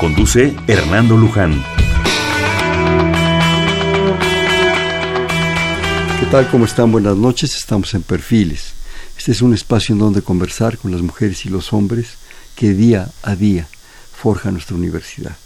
[0.00, 1.62] Conduce Hernando Luján.
[6.18, 6.48] ¿Qué tal?
[6.50, 6.90] ¿Cómo están?
[6.90, 7.54] Buenas noches.
[7.54, 8.72] Estamos en Perfiles.
[9.18, 12.14] Este es un espacio en donde conversar con las mujeres y los hombres
[12.56, 13.68] que día a día
[14.16, 15.36] forjan nuestra universidad.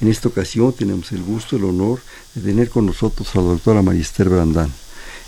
[0.00, 2.00] En esta ocasión tenemos el gusto, el honor
[2.36, 4.72] de tener con nosotros a la doctora Marister Brandán.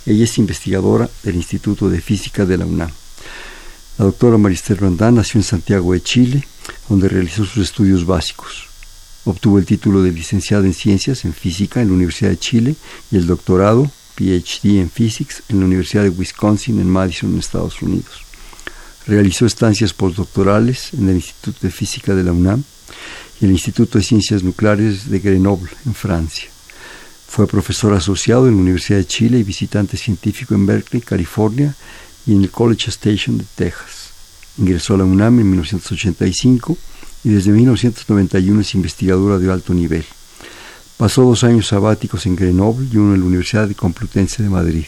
[0.07, 2.93] Ella es investigadora del Instituto de Física de la UNAM.
[3.99, 6.47] La doctora Marister Brandán nació en Santiago de Chile,
[6.89, 8.68] donde realizó sus estudios básicos.
[9.29, 12.77] Obtuvo el título de licenciada en Ciencias en Física en la Universidad de Chile
[13.11, 18.23] y el doctorado, PhD en Physics, en la Universidad de Wisconsin en Madison, Estados Unidos.
[19.07, 22.65] Realizó estancias postdoctorales en el Instituto de Física de la UNAM
[23.39, 26.49] y el Instituto de Ciencias Nucleares de Grenoble, en Francia.
[27.29, 31.75] Fue profesor asociado en la Universidad de Chile y visitante científico en Berkeley, California
[32.25, 34.09] y en el College Station de Texas.
[34.57, 36.79] Ingresó a la UNAM en 1985
[37.25, 40.05] y desde 1991 es investigadora de alto nivel.
[40.97, 44.87] Pasó dos años sabáticos en Grenoble y uno en la Universidad de Complutense de Madrid.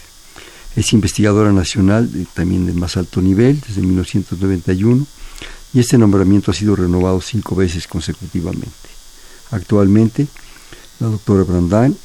[0.77, 5.07] Es investigadora nacional también de más alto nivel desde 1991
[5.73, 8.69] y este nombramiento ha sido renovado cinco veces consecutivamente.
[9.51, 10.27] Actualmente,
[11.01, 11.97] la doctora Brandán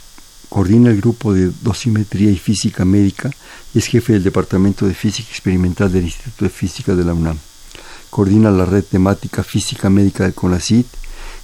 [0.50, 3.32] coordina el grupo de dosimetría y física médica
[3.74, 7.38] y es jefe del Departamento de Física Experimental del Instituto de Física de la UNAM
[8.16, 10.88] coordina la red temática física médica del CONACYT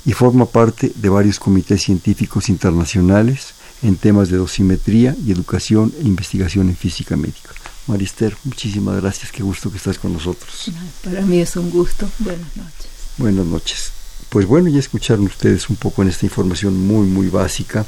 [0.05, 6.03] y forma parte de varios comités científicos internacionales en temas de dosimetría y educación e
[6.03, 7.51] investigación en física médica.
[7.87, 10.71] Marister, muchísimas gracias, qué gusto que estás con nosotros.
[11.03, 12.09] Para mí es un gusto.
[12.19, 12.87] Buenas noches.
[13.17, 13.91] Buenas noches.
[14.29, 17.85] Pues bueno, ya escucharon ustedes un poco en esta información muy, muy básica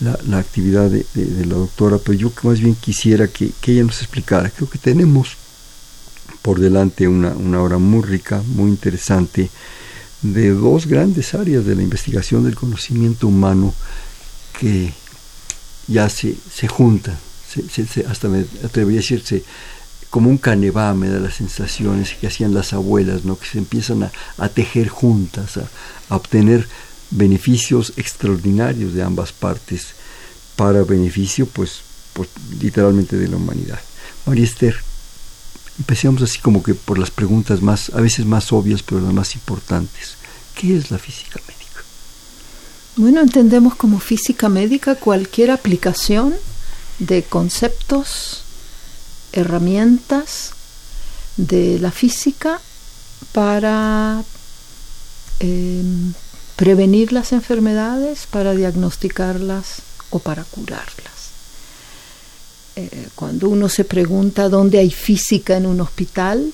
[0.00, 1.06] la, actividad de,
[1.46, 4.50] la doctora, pero yo más bien quisiera que, que ella nos explicara.
[4.50, 5.36] Creo que tenemos
[6.48, 9.50] por delante una, una obra muy rica, muy interesante,
[10.22, 13.74] de dos grandes áreas de la investigación del conocimiento humano
[14.58, 14.94] que
[15.88, 17.18] ya se, se juntan,
[18.08, 19.44] hasta me atrevería a decirse
[20.08, 23.38] como un canevá me da las sensaciones que hacían las abuelas, ¿no?
[23.38, 25.68] que se empiezan a, a tejer juntas, a,
[26.08, 26.66] a, obtener
[27.10, 29.88] beneficios extraordinarios de ambas partes
[30.56, 31.82] para beneficio, pues,
[32.14, 33.80] pues literalmente de la humanidad.
[34.24, 34.87] María Esther,
[35.78, 39.34] Empecemos así como que por las preguntas más, a veces más obvias, pero las más
[39.34, 40.16] importantes.
[40.54, 41.84] ¿Qué es la física médica?
[42.96, 46.34] Bueno, entendemos como física médica cualquier aplicación
[46.98, 48.42] de conceptos,
[49.32, 50.52] herramientas
[51.36, 52.60] de la física
[53.32, 54.24] para
[55.38, 56.12] em,
[56.56, 61.17] prevenir las enfermedades, para diagnosticarlas o para curarlas.
[62.80, 66.52] Eh, cuando uno se pregunta dónde hay física en un hospital,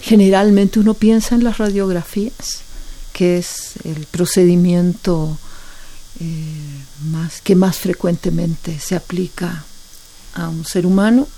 [0.00, 2.62] generalmente uno piensa en las radiografías,
[3.12, 5.36] que es el procedimiento
[6.20, 6.24] eh,
[7.10, 9.66] más, que más frecuentemente se aplica
[10.32, 11.28] a un ser humano.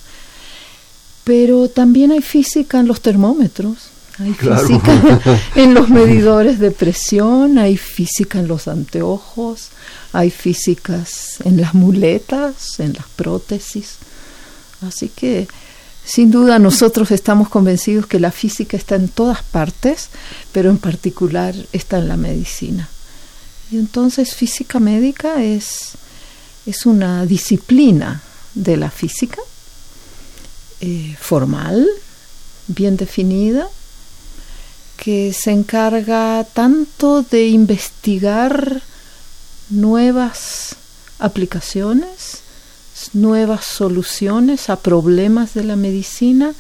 [1.25, 3.79] Pero también hay física en los termómetros,
[4.21, 5.21] hay física
[5.57, 9.71] en los medidores de presión, hay física en los anteojos,
[10.13, 13.97] hay físicas en las muletas, en las prótesis.
[14.83, 15.49] Así que
[16.05, 20.09] sin duda nosotros estamos convencidos que la física está en todas partes,
[20.53, 22.89] pero en particular está en la medicina.
[23.71, 25.93] Y entonces física médica es,
[26.67, 28.23] es una disciplina
[28.55, 29.41] de la física
[30.81, 31.87] eh, formal,
[32.67, 33.69] bien definida,
[34.97, 38.83] que se encarga tanto de investigar
[39.69, 40.77] nuevas
[41.19, 42.41] aplicaciones,
[43.13, 46.55] nuevas soluciones a problemas de la medicina,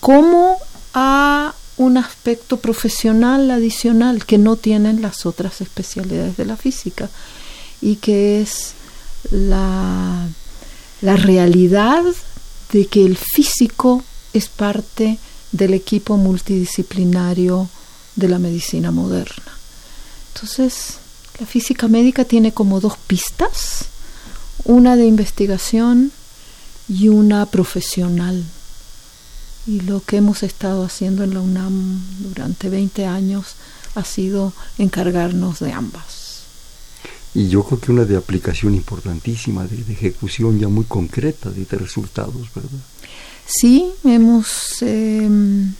[0.00, 0.56] como
[0.94, 7.10] a un aspecto profesional adicional que no tienen las otras especialidades de la física
[7.82, 8.72] y que es
[9.30, 10.26] la,
[11.02, 12.02] la realidad
[12.72, 14.02] de que el físico
[14.32, 15.18] es parte
[15.52, 17.68] del equipo multidisciplinario
[18.14, 19.52] de la medicina moderna.
[20.34, 20.98] Entonces,
[21.38, 23.86] la física médica tiene como dos pistas
[24.66, 26.12] una de investigación
[26.88, 28.44] y una profesional.
[29.66, 33.56] Y lo que hemos estado haciendo en la UNAM durante 20 años
[33.94, 36.24] ha sido encargarnos de ambas.
[37.34, 42.48] y yo creo que una de aplicación importantísima, de, ejecución ya muy concreta de, resultados,
[42.54, 42.80] ¿verdad?
[43.46, 44.80] Sí, hemos...
[44.80, 45.74] Em,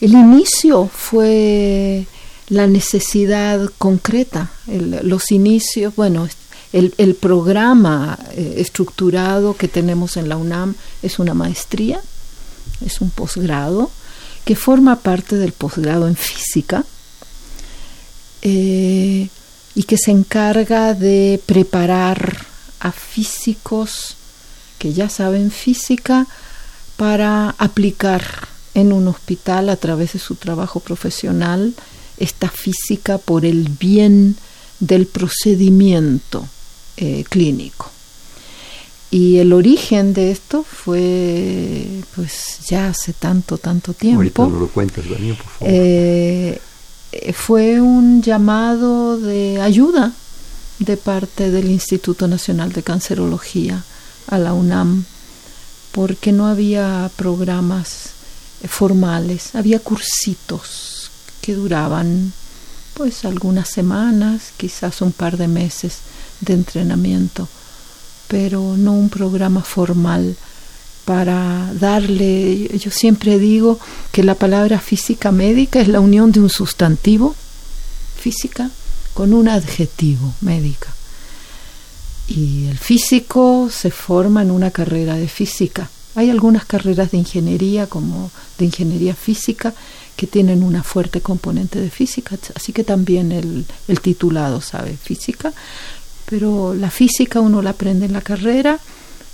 [0.00, 2.06] el inicio fue
[2.48, 6.28] la necesidad concreta, los inicios, bueno,
[6.74, 12.00] el, programa eh, estructurado que tenemos en la UNAM es una maestría,
[12.84, 13.92] es un posgrado,
[14.44, 16.84] que forma parte del posgrado en física
[18.42, 19.28] eh,
[19.76, 22.44] y que se encarga de preparar
[22.80, 24.16] a físicos
[24.78, 26.26] que ya saben física
[26.96, 31.72] para aplicar en un hospital a través de su trabajo profesional
[32.18, 34.36] esta física por el bien
[34.80, 36.48] del procedimiento
[36.96, 37.90] eh, clínico.
[39.10, 41.86] Y el origen de esto fue,
[42.16, 44.18] pues ya hace tanto, tanto tiempo.
[44.18, 45.68] Ahorita no lo cuentas, Daniel, por favor.
[45.70, 46.60] Eh,
[47.32, 50.12] fue un llamado de ayuda
[50.80, 53.84] de parte del Instituto Nacional de Cancerología
[54.26, 55.04] a la UNAM,
[55.92, 58.10] porque no había programas
[58.68, 61.10] formales, había cursitos
[61.40, 62.32] que duraban
[62.94, 65.98] pues algunas semanas, quizás un par de meses
[66.44, 67.48] de entrenamiento,
[68.28, 70.36] pero no un programa formal
[71.04, 73.78] para darle, yo siempre digo
[74.10, 77.34] que la palabra física médica es la unión de un sustantivo,
[78.18, 78.70] física,
[79.12, 80.94] con un adjetivo, médica.
[82.26, 85.90] Y el físico se forma en una carrera de física.
[86.14, 89.74] Hay algunas carreras de ingeniería, como de ingeniería física,
[90.16, 95.52] que tienen una fuerte componente de física, así que también el, el titulado sabe física,
[96.26, 98.78] pero la física uno la aprende en la carrera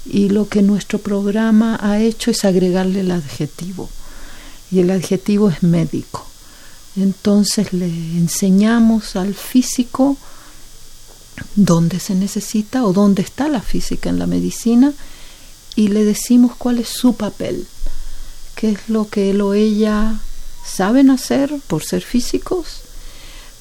[0.06, 3.88] y lo que nuestro programa ha hecho es agregarle el adjetivo
[4.70, 6.26] y el adjetivo es médico.
[6.96, 10.16] Entonces le enseñamos al físico
[11.54, 14.92] dónde se necesita o dónde está la física en la medicina
[15.76, 17.66] y le decimos cuál es su papel,
[18.56, 20.18] qué es lo que él o ella
[20.64, 22.82] saben hacer por ser físicos,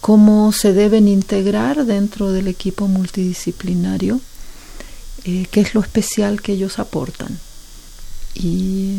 [0.02, 4.22] cómo se deben integrar dentro del equipo multidisciplinario
[5.26, 7.40] eh, qué es lo especial que ellos aportan.
[8.34, 8.96] Y,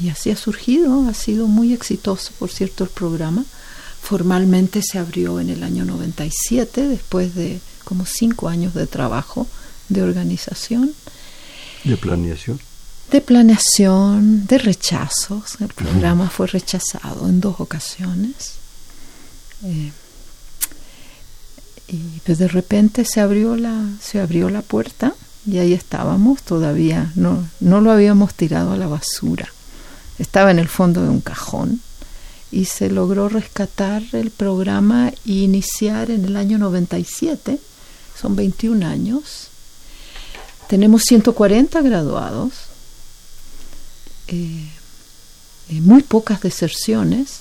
[0.00, 3.44] y así ha surgido, ha sido muy exitoso, por cierto, el programa.
[4.02, 9.46] Formalmente se abrió en el año 97, después de como cinco años de trabajo
[9.88, 10.92] de organización.
[11.84, 12.60] ¿De planeación?
[13.10, 15.60] De planeación, de rechazos.
[15.60, 18.54] El programa fue rechazado en dos ocasiones.
[19.62, 19.92] Eh,
[21.88, 25.14] y pues de repente se abrió la, se abrió la puerta
[25.46, 29.52] y ahí estábamos todavía, no, no lo habíamos tirado a la basura,
[30.18, 31.80] estaba en el fondo de un cajón
[32.50, 37.60] y se logró rescatar el programa e iniciar en el año 97,
[38.20, 39.48] son 21 años,
[40.68, 42.52] tenemos 140 graduados,
[44.28, 44.68] eh,
[45.68, 47.40] eh, muy pocas deserciones,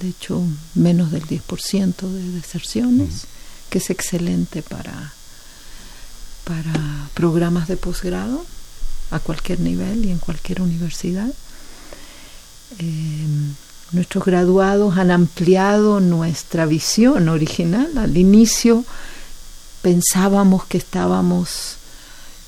[0.00, 0.42] de hecho
[0.74, 3.26] menos del 10% de deserciones,
[3.74, 5.12] que es excelente para
[6.44, 8.46] para programas de posgrado
[9.10, 11.28] a cualquier nivel y en cualquier universidad.
[12.78, 13.26] Eh,
[13.90, 17.98] nuestros graduados han ampliado nuestra visión original.
[17.98, 18.84] Al inicio
[19.82, 21.78] pensábamos que estábamos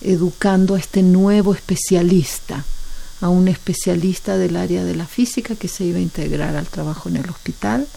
[0.03, 2.65] educando a este nuevo especialista,
[3.21, 7.09] a un especialista del área de la física que se iba a integrar al trabajo
[7.09, 7.89] en el hospital.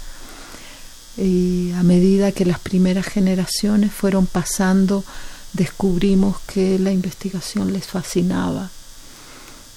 [1.21, 5.03] Y a medida que las primeras generaciones fueron pasando
[5.53, 8.69] descubrimos que la investigación les fascinaba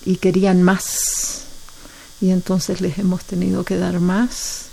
[0.05, 1.45] y querían más.
[2.21, 4.67] Y entonces les hemos tenido que dar más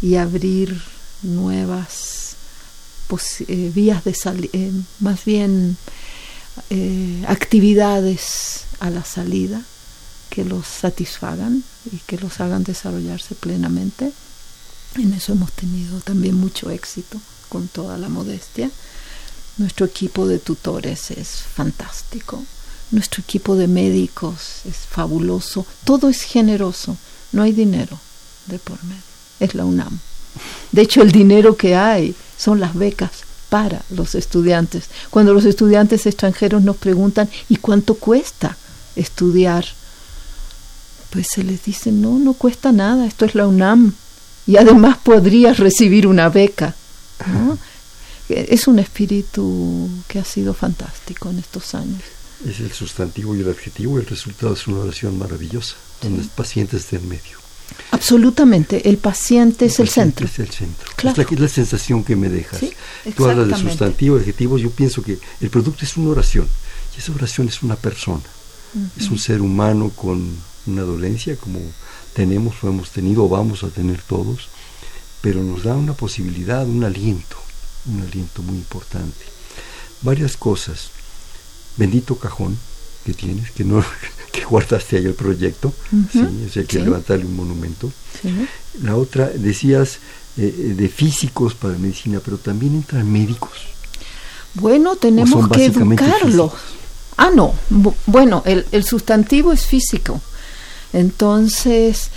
[0.00, 0.80] y abrir
[1.22, 2.36] nuevas
[3.48, 5.76] eh, vías de salida, eh, más bien
[6.70, 9.62] eh, actividades a la salida
[10.30, 14.12] que los satisfagan y que los hagan desarrollarse plenamente.
[14.98, 18.68] En eso hemos tenido también mucho éxito, con toda la modestia.
[19.56, 22.42] Nuestro equipo de tutores es fantástico.
[22.90, 25.64] Nuestro equipo de médicos es fabuloso.
[25.84, 26.96] Todo es generoso.
[27.30, 27.98] No hay dinero
[28.46, 29.02] de por medio.
[29.38, 30.00] Es la UNAM.
[30.72, 33.10] De hecho, el dinero que hay son las becas
[33.48, 34.84] para los estudiantes.
[35.10, 38.56] Cuando los estudiantes extranjeros nos preguntan ¿y cuánto cuesta
[38.96, 39.64] estudiar?
[41.10, 43.94] Pues se les dice, no, no cuesta nada, esto es la UNAM.
[44.48, 46.74] Y además podrías recibir una beca.
[47.26, 47.58] ¿no?
[48.28, 52.02] es un espíritu que ha sido fantástico en estos años.
[52.46, 56.76] Es el sustantivo y el adjetivo, el resultado es una oración maravillosa, donde el paciente
[56.76, 57.38] está en medio.
[57.90, 60.26] Absolutamente, el paciente es el, centro.
[60.26, 60.88] Es el centro.
[60.96, 62.60] Es, la, sensación que me dejas.
[63.16, 66.48] Tú hablas de sustantivo, adjetivos, yo pienso que el producto es una oración,
[66.96, 68.24] y esa oración es una persona,
[68.96, 70.36] es un ser humano con
[70.66, 71.60] una dolencia como
[72.18, 74.48] tenemos o hemos tenido o vamos a tener todos,
[75.20, 77.36] pero nos da una posibilidad, un aliento,
[77.86, 79.24] un aliento muy importante.
[80.02, 80.90] Varias cosas.
[81.76, 82.58] Bendito cajón
[83.04, 83.84] que tienes, que no
[84.32, 85.72] que guardaste ahí el proyecto,
[86.12, 87.92] sí, es hay que levantarle un monumento.
[88.82, 89.98] La otra, decías
[90.36, 93.52] eh, eh, de físicos para medicina, pero también entran médicos.
[94.54, 96.50] Bueno, tenemos que educarlos.
[97.16, 97.54] Ah, no.
[98.06, 100.20] bueno, el, el sustantivo es físico.
[100.92, 102.10] Entonces,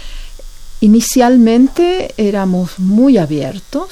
[0.80, 3.90] inicialmente éramos muy abiertos,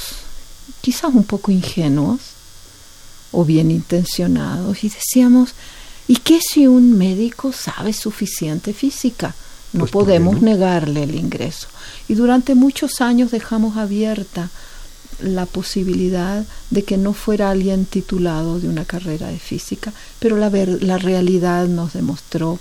[0.81, 2.19] quizás un poco ingenuos
[3.31, 5.51] o bien intencionados, y decíamos,
[6.07, 9.35] ¿y qué si un médico sabe suficiente física?
[9.71, 11.67] No pues, podemos negarle el ingreso.
[12.07, 14.49] Y durante muchos años dejamos abierta
[15.21, 20.49] la posibilidad de que no fuera alguien titulado de una carrera de física, pero la,
[20.49, 22.57] la realidad nos demostró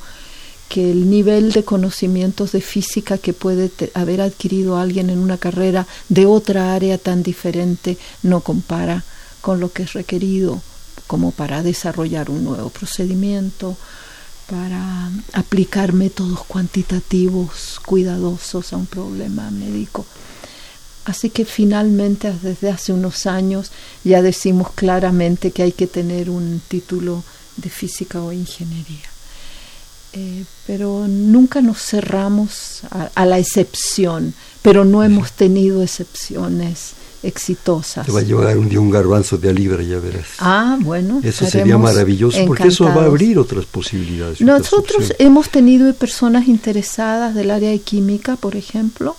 [0.68, 5.86] que el nivel de conocimientos de física que puede haber adquirido alguien en una carrera
[6.08, 9.04] de otra área tan diferente no compara
[9.40, 10.60] con lo que es requerido
[11.06, 13.76] como para desarrollar un nuevo procedimiento,
[14.48, 20.06] para aplicar métodos cuantitativos cuidadosos a un problema médico.
[21.06, 23.70] Así que finalmente desde hace unos años
[24.04, 27.24] ya decimos claramente que hay que tener un título
[27.56, 29.17] de física o ingeniería.
[30.14, 32.82] Eh, pero nunca nos cerramos
[33.14, 38.06] a, la excepción, pero no hemos tenido excepciones exitosas.
[38.06, 40.26] Te va a llevar un día un garbanzo de libra, ya verás.
[40.38, 41.20] Ah, bueno.
[41.22, 44.40] Eso sería maravilloso, porque eso va a abrir otras posibilidades.
[44.40, 49.16] Nosotros hemos tenido personas interesadas del área de química, por ejemplo,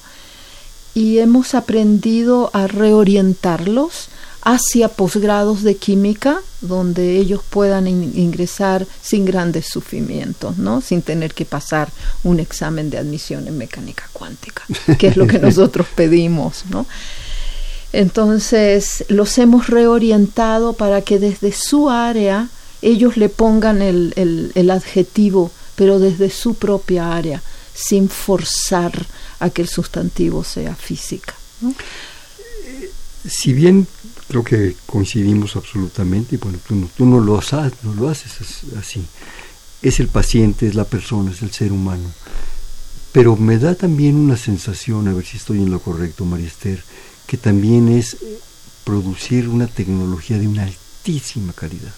[0.96, 4.10] y hemos aprendido a reorientarlos
[4.42, 10.82] hacia posgrados de química donde ellos puedan ingresar sin grandes sufrimientos, ¿no?
[10.82, 11.90] Sin tener que pasar
[12.24, 14.64] un examen de admisión en mecánica cuántica,
[14.98, 16.86] que es lo que nosotros pedimos, ¿no?
[17.92, 22.50] Entonces, los hemos reorientado para que desde su área
[22.82, 27.42] ellos le pongan el, el, el adjetivo, pero desde su propia área,
[27.74, 29.06] sin forzar
[29.40, 31.34] a que el sustantivo sea física.
[31.62, 31.74] ¿no?
[33.28, 33.88] Si bien
[34.30, 38.64] creo que coincidimos absolutamente, y bueno, tú no, tú no, lo, haces, no lo haces
[38.78, 39.04] así.
[39.82, 42.08] Es el paciente, es la persona, es el ser humano.
[43.12, 46.84] Pero me da también una sensación, a ver si estoy en lo correcto, María Esther,
[47.26, 48.18] que también es
[48.84, 51.94] producir una tecnología de una altísima calidad.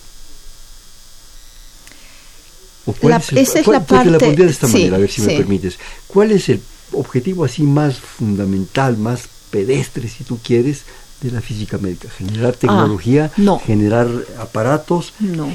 [2.85, 4.09] ¿O cuál es esa es la parte...
[4.09, 5.77] la pondría de esta manera, a ver si me permites.
[6.07, 6.61] ¿Cuál es el
[6.93, 10.83] objetivo así más fundamental, más pedestre, si tú quieres,
[11.21, 12.09] de la física médica?
[12.09, 13.31] ¿Generar ah, tecnología?
[13.37, 13.59] no.
[13.59, 14.09] ¿Generar
[14.39, 15.13] aparatos?
[15.19, 15.53] No.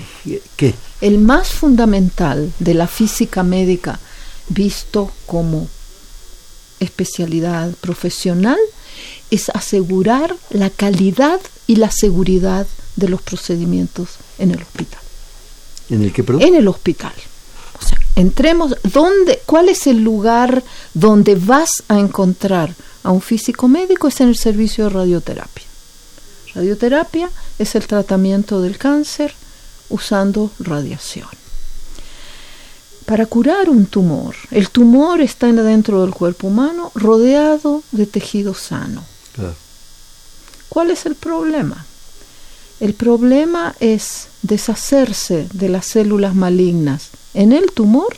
[0.57, 0.75] ¿Qué?
[1.01, 3.99] El más fundamental de la física médica,
[4.49, 5.69] visto como
[6.81, 8.59] especialidad profesional,
[9.31, 15.01] es asegurar la calidad y la seguridad de los procedimientos en el hospital.
[15.91, 17.13] ¿En el qué, En el hospital.
[17.81, 20.63] O sea, entremos, ¿dónde, ¿cuál es el lugar
[20.95, 22.75] donde vas a encontrar
[23.07, 25.65] a un físico médico es en el servicio de radioterapia.
[26.57, 29.33] Radioterapia es el tratamiento del cáncer
[29.89, 31.29] usando radiación.
[33.05, 39.05] Para curar un tumor, el tumor está dentro del cuerpo humano rodeado de tejido sano.
[40.69, 41.87] ¿Cuál es el problema?
[42.81, 48.17] El problema es deshacerse de las células malignas en el tumor,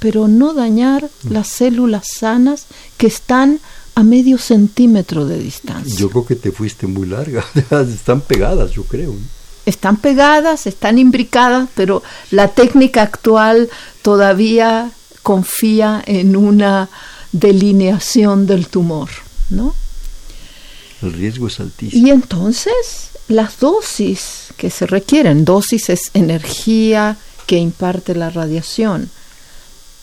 [0.00, 3.60] pero no dañar las células sanas que están
[3.98, 5.98] a medio centímetro de distancia.
[5.98, 7.44] Yo creo que te fuiste muy larga,
[7.92, 9.12] están pegadas, yo creo.
[9.66, 13.68] Están pegadas, están imbricadas, pero la técnica actual
[14.02, 14.92] todavía
[15.24, 16.88] confía en una
[17.32, 19.08] delineación del tumor,
[19.50, 19.74] ¿no?
[21.02, 22.06] El riesgo es altísimo.
[22.06, 29.10] Y entonces las dosis que se requieren, dosis es energía que imparte la radiación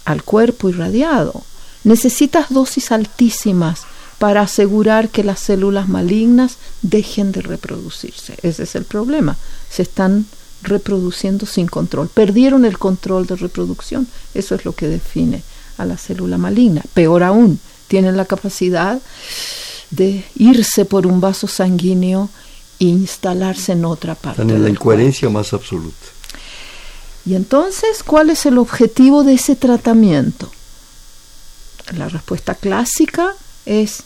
[0.03, 1.45] al cuerpo irradiado
[1.85, 3.83] Necesitas dosis altísimas
[4.17, 8.37] para asegurar que las células malignas dejen de reproducirse.
[8.41, 9.37] Ese es el problema.
[9.69, 10.25] Se están
[10.63, 12.09] reproduciendo sin control.
[12.09, 14.07] Perdieron el control de reproducción.
[14.33, 15.43] Eso es lo que define
[15.77, 16.81] a la célula maligna.
[16.93, 18.99] Peor aún, tienen la capacidad
[19.91, 22.29] de irse por un vaso sanguíneo
[22.79, 24.41] e instalarse en otra parte.
[24.41, 25.95] Están en la incoherencia más absoluta.
[27.25, 30.49] Y entonces, ¿cuál es el objetivo de ese tratamiento?
[31.93, 33.33] La respuesta clásica
[33.65, 34.03] es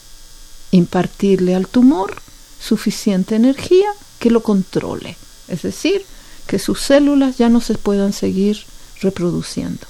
[0.70, 2.20] impartirle al tumor
[2.60, 5.16] suficiente energía que lo controle,
[5.48, 6.04] es decir,
[6.46, 8.64] que sus células ya no se puedan seguir
[9.00, 9.86] reproduciendo.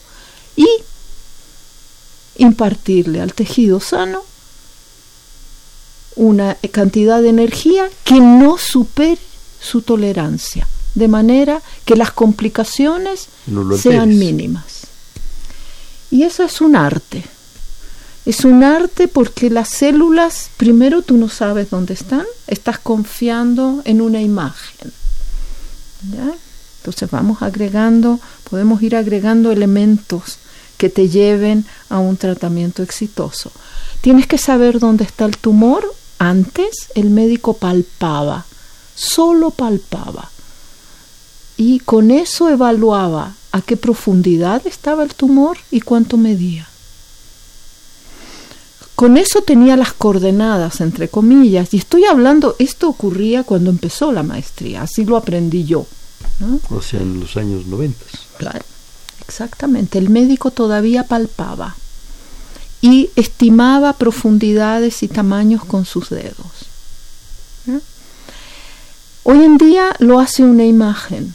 [0.56, 0.68] Y
[2.36, 4.22] impartirle al tejido sano
[6.16, 9.20] una cantidad de energía que no supere
[9.60, 13.28] su tolerancia, de manera que las complicaciones
[13.80, 14.86] sean mínimas.
[16.10, 17.24] Y eso es un arte.
[18.26, 24.00] Es un arte porque las células, primero tú no sabes dónde están, estás confiando en
[24.00, 24.92] una imagen.
[26.78, 30.38] Entonces vamos agregando, podemos ir agregando elementos
[30.76, 33.52] que te lleven a un tratamiento exitoso.
[34.00, 35.84] Tienes que saber dónde está el tumor.
[36.18, 38.46] Antes el médico palpaba,
[38.94, 40.30] solo palpaba.
[41.58, 46.69] Y con eso evaluaba a qué profundidad estaba el tumor y cuánto medía.
[49.00, 54.22] Con eso tenía las coordenadas, entre comillas, y estoy hablando, esto ocurría cuando empezó la
[54.22, 55.86] maestría, así lo aprendí yo.
[56.68, 57.98] O sea, en los años 90.
[58.36, 58.62] Claro,
[59.26, 59.96] exactamente.
[59.96, 61.76] El médico todavía palpaba
[62.82, 66.68] y estimaba profundidades y tamaños con sus dedos.
[69.22, 71.34] Hoy en día lo hace una imagen.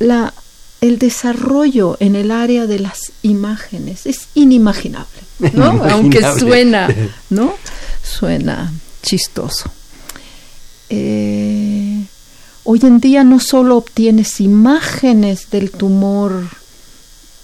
[0.00, 0.34] La,
[0.80, 5.84] el desarrollo en el área de las imágenes es inimaginable, ¿no?
[5.90, 6.88] Aunque suena,
[7.30, 7.54] ¿no?
[8.02, 9.70] Suena chistoso.
[10.88, 12.04] Eh,
[12.64, 16.44] hoy en día no solo obtienes imágenes del tumor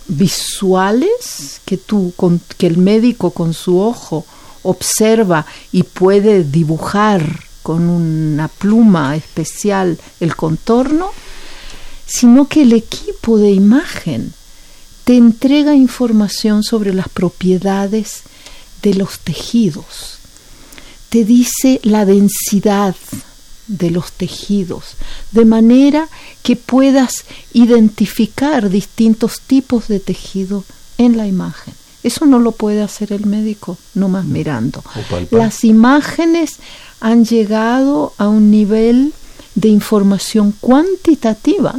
[0.09, 2.13] visuales que tú
[2.59, 4.27] que el médico con su ojo
[4.63, 11.11] observa y puede dibujar con una pluma especial el contorno,
[12.07, 14.33] sino que el equipo de imagen
[15.13, 18.23] te entrega información sobre las propiedades
[18.81, 20.17] de los tejidos,
[21.11, 22.97] te dice la densidad
[23.67, 24.95] de los tejidos,
[25.33, 26.09] de manera
[26.43, 30.65] que puedas identificar distintos tipos de tejido
[30.97, 31.75] en la imagen.
[32.03, 34.83] Eso no lo puede hacer el médico nomás mirando.
[35.31, 36.57] Las imágenes
[37.01, 39.13] han llegado a un nivel
[39.57, 41.75] de información cuantitativa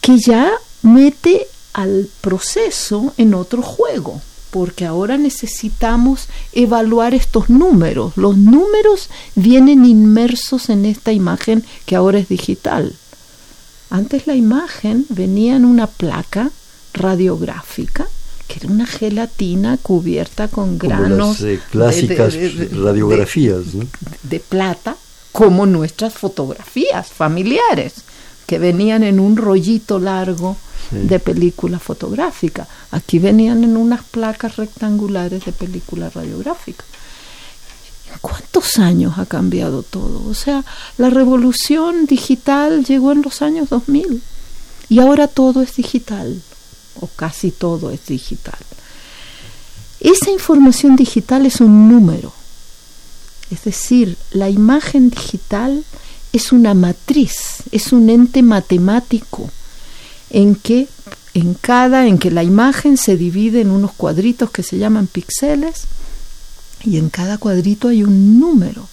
[0.00, 8.16] que ya mete al proceso en otro juego porque ahora necesitamos evaluar estos números.
[8.16, 12.94] Los números vienen inmersos en esta imagen que ahora es digital.
[13.90, 16.50] Antes la imagen venía en una placa
[16.92, 18.08] radiográfica
[18.48, 22.34] que era una gelatina cubierta con granos las, eh, clásicas
[22.72, 23.62] radiografías
[24.24, 24.96] de plata
[25.30, 27.94] como nuestras fotografías familiares
[28.50, 30.56] que venían en un rollito largo
[30.90, 32.66] de película fotográfica.
[32.90, 36.84] Aquí venían en unas placas rectangulares de película radiográfica.
[38.12, 40.28] ¿En cuántos años ha cambiado todo?
[40.28, 40.64] O sea,
[40.98, 44.20] la revolución digital llegó en los años 2000
[44.88, 46.42] y ahora todo es digital,
[47.00, 48.58] o casi todo es digital.
[50.00, 52.32] Esa información digital es un número,
[53.52, 55.84] es decir, la imagen digital
[56.32, 59.50] es una matriz, es un ente matemático
[60.30, 60.88] en que
[61.34, 65.84] en cada en que la imagen se divide en unos cuadritos que se llaman píxeles
[66.84, 68.88] y en cada cuadrito hay un número.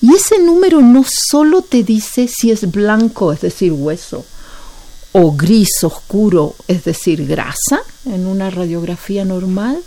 [0.00, 4.24] Y ese número no solo te dice si es blanco, es decir, hueso,
[5.12, 9.82] o gris oscuro, es decir, grasa, en una radiografía normal,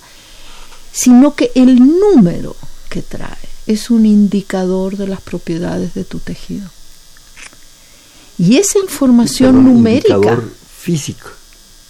[0.91, 2.55] sino que el número
[2.89, 6.69] que trae es un indicador de las propiedades de tu tejido.
[8.37, 10.41] Y esa información numérica
[10.79, 11.29] físico.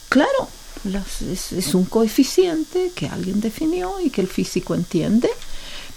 [0.09, 0.49] Claro,
[1.31, 5.29] es, un coeficiente que alguien definió y que el físico entiende,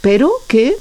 [0.01, 0.77] pero que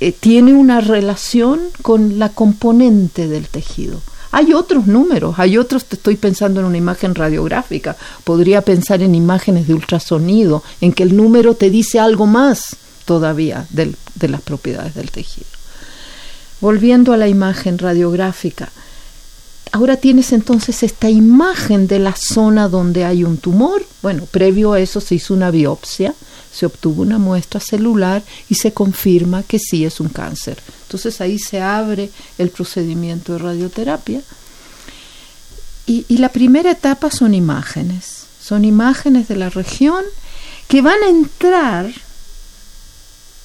[0.00, 4.00] eh, tiene una relación con la componente del tejido.
[4.32, 9.14] Hay otros números, hay otros, te estoy pensando en una imagen radiográfica, podría pensar en
[9.14, 14.94] imágenes de ultrasonido, en que el número te dice algo más todavía de las propiedades
[14.94, 15.46] del tejido.
[16.60, 18.70] Volviendo a la imagen radiográfica,
[19.72, 23.84] ahora tienes entonces esta imagen de la zona donde hay un tumor.
[24.02, 26.14] Bueno, previo a eso se hizo una biopsia,
[26.52, 30.58] se obtuvo una muestra celular y se confirma que sí es un cáncer.
[30.82, 34.22] Entonces ahí se abre el procedimiento de radioterapia.
[35.86, 40.02] Y, la primera etapa son imágenes, son imágenes de la región
[40.68, 41.92] que van a entrar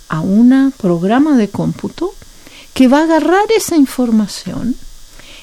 [0.10, 2.14] a un programa de cómputo
[2.74, 4.76] que va a agarrar esa información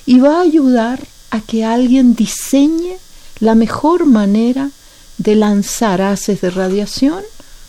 [0.04, 2.98] y va a ayudar a que alguien diseñe
[3.40, 4.70] la mejor manera
[5.18, 7.22] de lanzar haces de radiación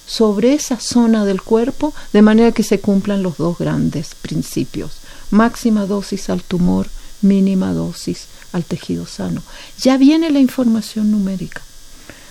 [0.05, 4.91] sobre esa zona del cuerpo de manera que se cumplan los dos grandes principios.
[5.31, 6.87] Máxima dosis al tumor,
[7.21, 9.43] mínima dosis al tejido sano.
[9.81, 11.61] Ya viene la información numérica.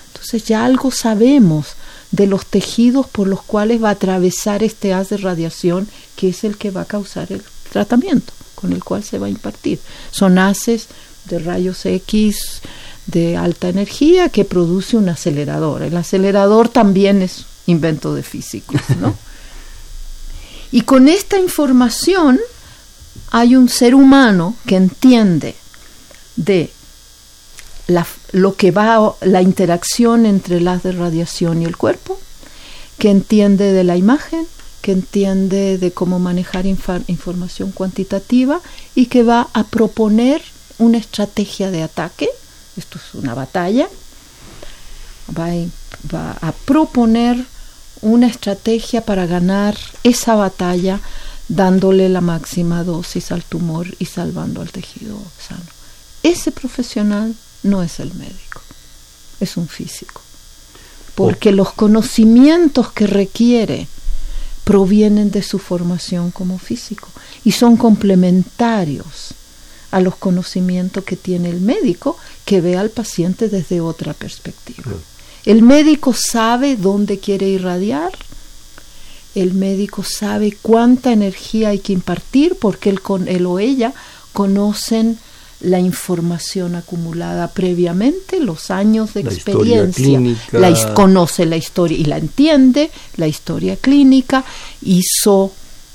[0.09, 1.77] Entonces ya algo sabemos
[2.17, 6.45] de los tejidos por los cuales va a atravesar este haz de radiación que es
[6.45, 9.79] el que va a causar el tratamiento con el cual se va a impartir.
[10.11, 10.87] Son haces
[11.27, 12.63] de rayos X
[13.07, 15.83] de alta energía que produce un acelerador.
[15.83, 19.15] El acelerador también es invento de físicos, ¿no?
[20.73, 22.41] y con esta información
[23.31, 25.55] hay un ser humano que entiende
[26.37, 26.73] de
[28.33, 32.19] lo que va la interacción entre las de radiación y el cuerpo,
[32.99, 34.47] que entiende de la imagen,
[34.83, 38.61] que entiende de cómo manejar información cuantitativa
[38.95, 40.43] y que va a proponer
[40.79, 42.29] una estrategia de ataque,
[42.77, 43.89] esto es una batalla,
[45.37, 45.49] va
[46.13, 47.45] va a proponer
[48.03, 51.01] una estrategia para ganar esa batalla
[51.49, 55.65] dándole la máxima dosis al tumor y salvando al tejido sano.
[56.23, 58.61] Ese profesional no es el médico,
[59.41, 60.21] es un físico.
[61.15, 63.89] Porque los conocimientos que requiere
[64.65, 67.09] provienen de su formación como físico
[67.45, 69.35] y son complementarios
[69.93, 74.93] a los conocimientos que tiene el médico que ve al paciente desde otra perspectiva.
[75.45, 78.13] El médico sabe dónde quiere irradiar,
[79.37, 83.95] el médico sabe cuánta energía hay que impartir porque él, con, él o ella
[84.33, 85.19] conocen
[85.61, 90.21] la información acumulada previamente, los años de experiencia,
[90.53, 94.45] la, conoce la historia y la entiende, la historia clínica,
[94.83, 95.53] hizo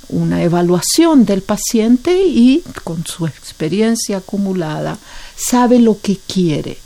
[0.09, 4.97] una evaluación del paciente y con su experiencia acumulada
[5.35, 6.77] sabe lo que quiere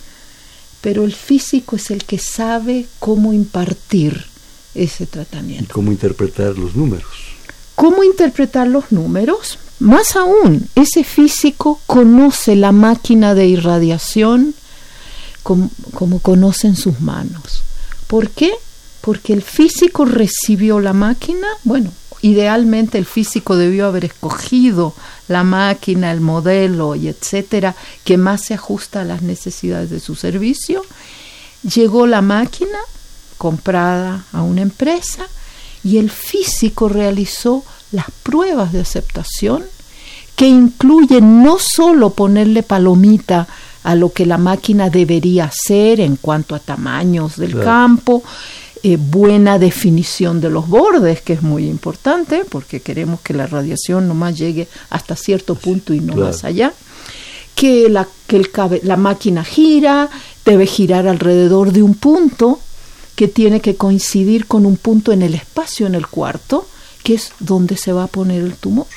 [0.86, 4.24] pero el físico es el que sabe cómo impartir
[4.76, 5.64] ese tratamiento.
[5.64, 7.10] ¿Y cómo interpretar los números?
[7.74, 9.58] ¿Cómo interpretar los números?
[9.86, 14.56] Más aún, ese físico conoce la máquina de irradiación
[15.44, 17.62] como, como conocen sus manos.
[18.08, 18.52] ¿Por qué?
[19.02, 24.96] Porque el físico recibió la máquina, bueno, idealmente el físico debió haber escogido
[25.28, 30.16] la máquina, el modelo y etcétera, que más se ajusta a las necesidades de su
[30.16, 30.82] servicio.
[31.62, 32.80] Llegó la máquina
[33.38, 35.28] comprada a una empresa
[35.84, 39.64] y el físico realizó las pruebas de aceptación
[40.36, 43.48] que incluyen no solo ponerle palomita
[43.84, 48.24] a lo que la máquina debería hacer en cuanto a tamaños del campo,
[48.82, 54.08] eh, buena definición de los bordes, que es muy importante, porque queremos que la radiación
[54.08, 56.74] nomás llegue hasta cierto punto y no más allá.
[57.56, 58.50] Que, la, que el
[58.84, 60.10] la máquina gira,
[60.44, 62.60] debe girar alrededor de un punto
[63.16, 66.68] que tiene que coincidir con un punto en el espacio en el cuarto,
[67.04, 68.88] que es donde se va a poner el tumor,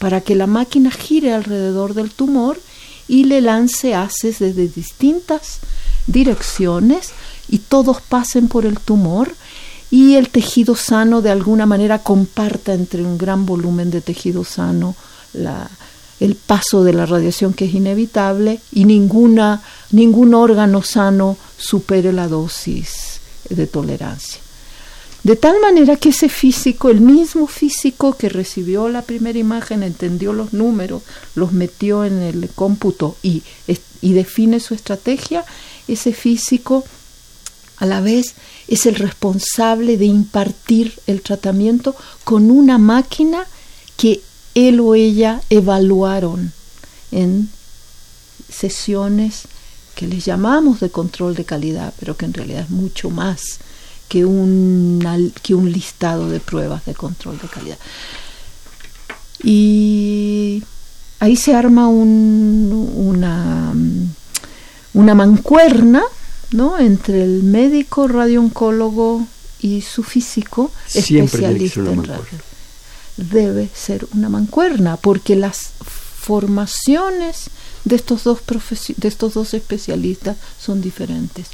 [0.00, 2.58] para que la máquina gire alrededor del tumor
[3.06, 5.58] y le lance haces desde distintas
[6.06, 7.10] direcciones
[7.50, 9.34] y todos pasen por el tumor
[9.90, 14.96] y el tejido sano de alguna manera comparta entre un gran volumen de tejido sano
[15.34, 15.68] la,
[16.18, 19.60] el paso de la radiación que es inevitable y ninguna,
[19.90, 24.40] ningún órgano sano supere la dosis de tolerancia.
[25.22, 30.32] De tal manera que ese físico, el mismo físico que recibió la primera imagen, entendió
[30.32, 31.02] los números,
[31.34, 33.42] los metió en el cómputo y,
[34.00, 35.44] define su estrategia,
[35.88, 36.84] ese físico
[37.76, 38.34] a la vez
[38.66, 43.46] es el responsable de impartir el tratamiento con una máquina
[43.96, 44.22] que
[44.54, 46.52] él o ella evaluaron
[47.10, 47.50] en
[48.48, 49.42] sesiones
[49.94, 53.60] que les llamamos de control de calidad, pero que en realidad es mucho más
[54.10, 55.00] que un,
[55.40, 57.78] que un listado de pruebas de control de calidad.
[59.44, 60.64] Y
[61.20, 63.72] ahí se arma un, una,
[64.94, 66.02] una mancuerna
[66.50, 66.76] ¿no?
[66.80, 69.28] entre el médico radiooncólogo
[69.60, 72.38] y su físico especialista en radio.
[73.16, 77.50] Debe ser una mancuerna, porque las formaciones
[77.84, 78.40] de estos dos
[78.96, 81.46] de estos dos especialistas son diferentes.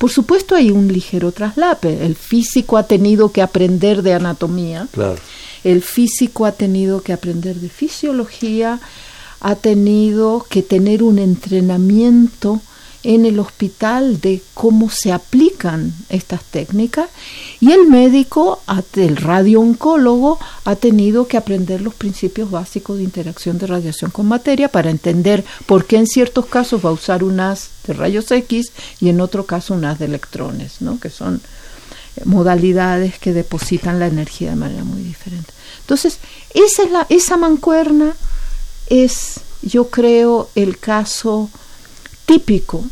[0.00, 2.06] Por supuesto hay un ligero traslape.
[2.06, 4.88] El físico ha tenido que aprender de anatomía.
[5.62, 8.80] El físico ha tenido que aprender de fisiología,
[9.40, 12.62] ha tenido que tener un entrenamiento
[13.02, 17.08] en el hospital de cómo se aplican estas técnicas
[17.60, 18.62] y el médico,
[18.94, 24.68] el radiooncólogo, ha tenido que aprender los principios básicos de interacción de radiación con materia
[24.68, 28.72] para entender por qué en ciertos casos va a usar un haz de rayos X
[29.00, 31.40] y en otro caso un haz de electrones, que son
[32.24, 35.52] modalidades que depositan la energía de manera muy diferente.
[35.80, 36.18] Entonces,
[36.54, 38.12] esa, esa mancuerna
[38.88, 41.48] es, yo creo, el caso
[42.30, 42.84] típico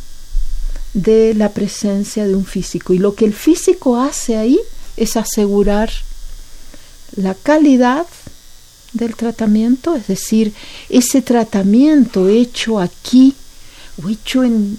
[0.95, 2.93] de la presencia de un físico.
[2.93, 4.59] Y lo que el físico hace ahí
[4.97, 5.93] es asegurar
[7.15, 8.05] la calidad
[8.93, 10.53] del tratamiento, es decir,
[10.89, 13.37] ese tratamiento hecho aquí
[14.03, 14.77] o hecho en,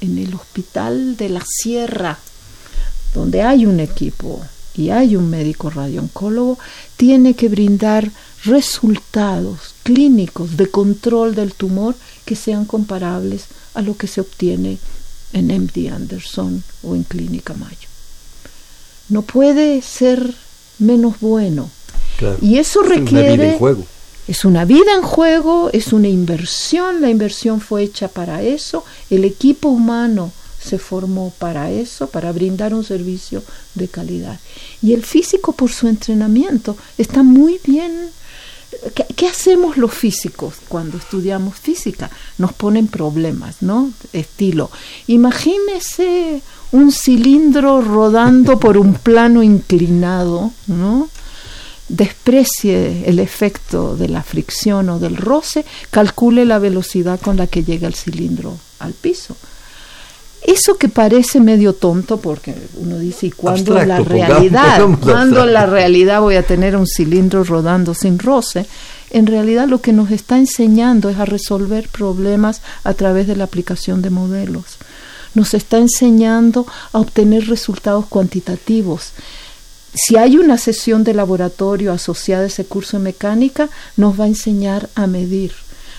[0.00, 2.18] el hospital de la sierra,
[3.12, 4.40] donde hay un equipo
[4.74, 6.58] y hay un médico radiooncólogo,
[6.96, 8.10] tiene que brindar
[8.44, 14.78] resultados clínicos de control del tumor que sean comparables a lo que se obtiene
[15.32, 17.88] en MD Anderson o en Clínica Mayo.
[19.08, 20.34] No puede ser
[20.78, 21.70] menos bueno.
[22.42, 23.32] Y eso requiere...
[23.32, 23.86] Es una vida en juego.
[24.28, 29.24] Es una vida en juego, es una inversión, la inversión fue hecha para eso, el
[29.24, 30.30] equipo humano
[30.62, 33.42] se formó para eso, para brindar un servicio
[33.74, 34.38] de calidad.
[34.82, 38.10] Y el físico por su entrenamiento está muy bien
[39.16, 42.10] ¿Qué, hacemos los físicos cuando estudiamos física?
[42.38, 43.92] Nos ponen problemas, ¿no?
[44.12, 44.70] Estilo,
[45.06, 51.08] imagínese un cilindro rodando por un plano inclinado, ¿no?
[51.88, 57.64] Desprecie el efecto de la fricción o del roce, calcule la velocidad con la que
[57.64, 59.36] llega el cilindro al piso.
[60.42, 64.80] Eso que parece medio tonto porque uno dice, ¿y cuándo la realidad?
[65.00, 68.66] ¿Cuándo la realidad voy a tener un cilindro rodando sin roce?
[69.10, 73.44] En realidad lo que nos está enseñando es a resolver problemas a través de la
[73.44, 74.78] aplicación de modelos.
[75.34, 79.12] Nos está enseñando a obtener resultados cuantitativos.
[79.92, 84.28] Si hay una sesión de laboratorio asociada a ese curso de mecánica, nos va a
[84.28, 85.52] enseñar a medir,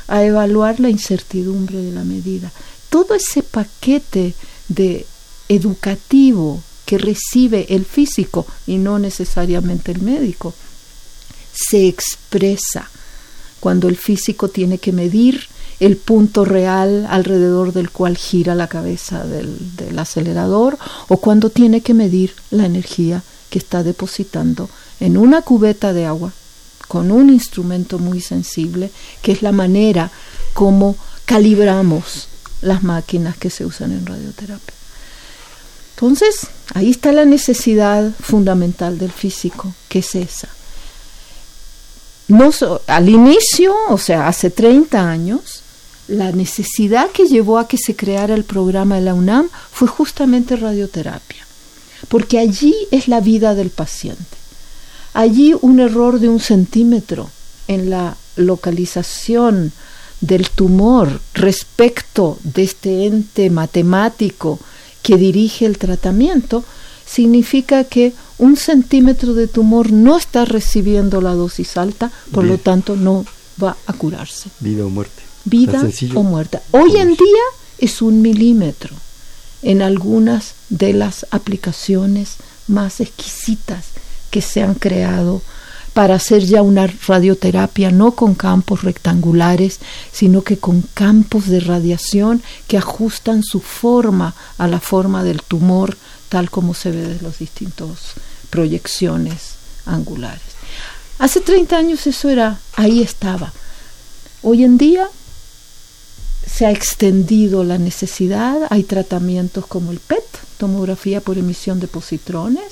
[0.08, 2.52] a evaluar la incertidumbre de la medida
[2.92, 4.36] todo ese paquete
[4.68, 5.08] de
[5.48, 10.54] educativo que recibe el físico y no necesariamente el médico
[11.54, 12.90] se expresa
[13.62, 15.48] cuando el físico tiene que medir
[15.80, 20.78] el punto real alrededor del cual gira la cabeza del, del, acelerador
[21.08, 26.34] o cuando tiene que medir la energía que está depositando en una cubeta de agua
[26.90, 30.12] con un instrumento muy sensible que es la manera
[30.54, 32.28] como calibramos
[32.62, 34.76] las máquinas que se usan en radioterapia.
[35.96, 40.50] Entonces, ahí está la necesidad fundamental del físico, que es esa.
[42.28, 42.50] No
[42.88, 45.62] al inicio, o sea, hace 30 años,
[46.08, 50.56] la necesidad que llevó a que se creara el programa de la UNAM fue justamente
[50.56, 51.46] radioterapia,
[52.10, 54.38] porque allí es la vida del paciente.
[55.14, 57.30] Allí un error de un centímetro
[57.68, 59.72] en la localización
[60.22, 64.60] del tumor respecto de este ente matemático
[65.02, 66.64] que dirige el tratamiento,
[67.06, 72.96] significa que un centímetro de tumor no está recibiendo la dosis alta, por lo tanto
[72.96, 73.26] no
[73.62, 74.50] va a curarse.
[74.60, 75.24] Vida o muerte.
[75.46, 75.82] Vida
[76.16, 76.60] o muerte.
[76.72, 77.44] Hoy en día
[77.80, 78.96] es un milímetro
[79.64, 82.36] en algunas de las aplicaciones
[82.68, 83.86] más exquisitas
[84.30, 85.42] que se han creado
[85.94, 89.80] para hacer ya una radioterapia no con campos rectangulares,
[90.12, 95.98] sino que con campos de radiación que ajustan su forma a la forma del tumor,
[96.30, 98.14] tal como se ve de las distintas
[98.50, 100.42] proyecciones angulares.
[101.20, 103.52] Hace 30 años eso era, ahí estaba.
[104.42, 105.08] Hoy en día
[106.48, 110.24] se ha extendido la necesidad, hay tratamientos como el PET,
[110.58, 112.72] tomografía por emisión de positrones,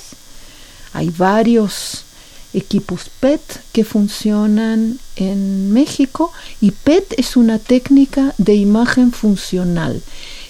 [0.93, 2.05] hay varios
[2.53, 6.31] equipos PET que funcionan en México
[6.61, 10.01] y PET es una técnica de imagen funcional.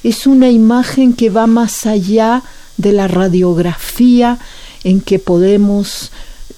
[0.03, 2.43] Es una imagen que va más allá
[2.77, 4.39] de la radiografía
[4.83, 6.11] en que podemos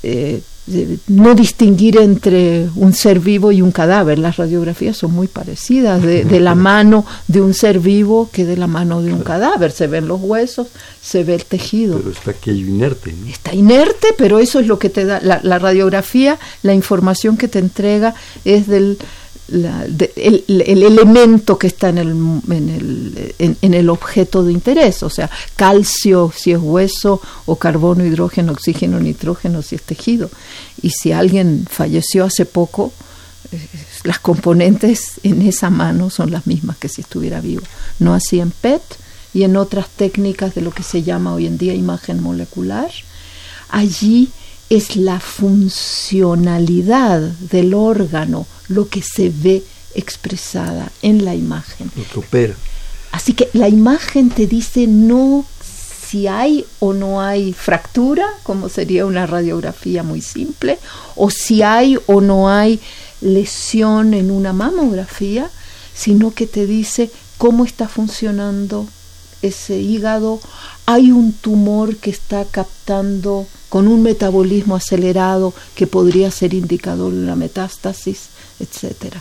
[0.04, 0.42] eh,
[1.08, 4.20] no distinguir entre un ser vivo y un cadáver.
[4.20, 8.68] Las radiografías son muy parecidas, de, la mano de un ser vivo que de la
[8.68, 9.72] mano de un cadáver.
[9.72, 10.68] Se ven los huesos,
[11.02, 11.98] se ve el tejido.
[11.98, 13.14] Pero está aquello inerte.
[13.28, 15.20] Está inerte, pero eso es lo que te da.
[15.22, 18.98] La, radiografía, la información que te entrega es del
[19.52, 25.30] el, elemento que está en el, en el, en, el objeto de interés, o sea,
[25.56, 30.30] calcio si es hueso o carbono, hidrógeno, oxígeno, nitrógeno si es tejido.
[30.82, 32.94] Y si alguien falleció hace poco,
[34.04, 37.64] las componentes en esa mano son las mismas que si estuviera vivo.
[38.00, 38.82] No así en PET
[39.34, 42.92] y en otras técnicas de lo que se llama hoy en día imagen molecular.
[43.70, 44.30] Allí
[44.72, 51.92] es la funcionalidad del órgano lo que se ve expresada en la imagen.
[51.94, 52.56] Lo que opera.
[53.12, 55.44] Así que la imagen te dice no
[56.08, 60.80] si hay o no hay fractura, como sería una radiografía muy simple,
[61.18, 62.80] o si hay o no hay
[63.20, 65.50] lesión en una mamografía,
[65.94, 68.88] sino que te dice cómo está funcionando
[69.42, 70.40] ese hígado,
[70.86, 77.20] hay un tumor que está captando con un metabolismo acelerado que podría ser indicador de
[77.20, 78.24] una metástasis,
[78.60, 79.16] etc.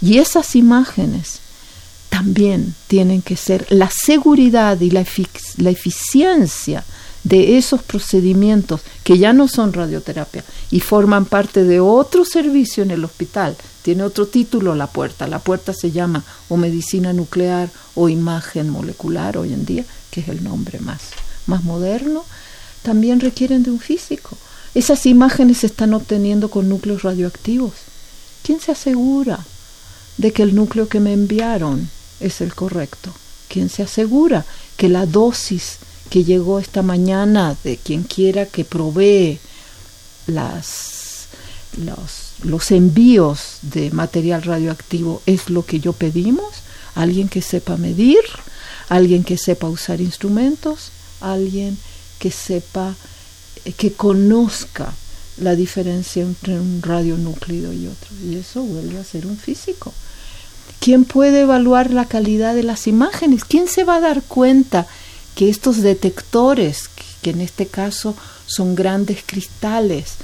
[0.00, 1.40] Y esas imágenes
[2.08, 5.04] también tienen que ser la seguridad y la,
[5.58, 6.82] la eficiencia
[7.24, 12.92] de esos procedimientos que ya no son radioterapia y forman parte de otro servicio en
[12.92, 13.54] el hospital.
[13.82, 15.28] Tiene otro título la puerta.
[15.28, 20.28] La puerta se llama o medicina nuclear o imagen molecular hoy en día, que es
[20.28, 21.00] el nombre más,
[21.44, 22.24] más moderno.
[22.82, 24.36] También requieren de un físico.
[24.74, 27.72] Esas imágenes se están obteniendo con núcleos radioactivos.
[28.42, 29.44] ¿Quién se asegura
[30.20, 31.88] de que el núcleo que me enviaron
[32.20, 33.12] es el correcto.
[33.48, 34.44] ¿Quién se asegura
[34.76, 35.78] que la dosis
[36.10, 39.38] que llegó esta mañana de quien quiera que provee
[40.26, 41.26] las,
[41.78, 46.48] los, los envíos de material radioactivo es lo que yo pedimos?
[46.94, 48.20] Alguien que sepa medir,
[48.90, 50.90] alguien que sepa usar instrumentos,
[51.20, 51.78] alguien
[52.20, 52.94] que sepa,
[53.64, 54.92] eh, que conozca
[55.38, 58.10] la diferencia entre un radionúclido y otro.
[58.24, 59.92] Y eso vuelve a ser un físico.
[60.78, 63.44] ¿Quién puede evaluar la calidad de las imágenes?
[63.44, 64.86] ¿Quién se va a dar cuenta
[65.34, 66.88] que estos detectores,
[67.22, 68.14] que en este caso
[68.46, 70.14] son grandes cristales,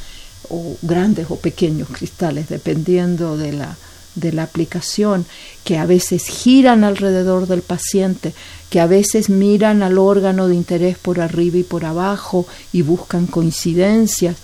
[0.48, 3.76] o grandes o pequeños cristales, dependiendo de la,
[4.16, 5.24] de la aplicación,
[5.62, 8.35] que a veces giran alrededor del paciente,
[8.68, 13.26] que a veces miran al órgano de interés por arriba y por abajo y buscan
[13.26, 14.37] coincidencias,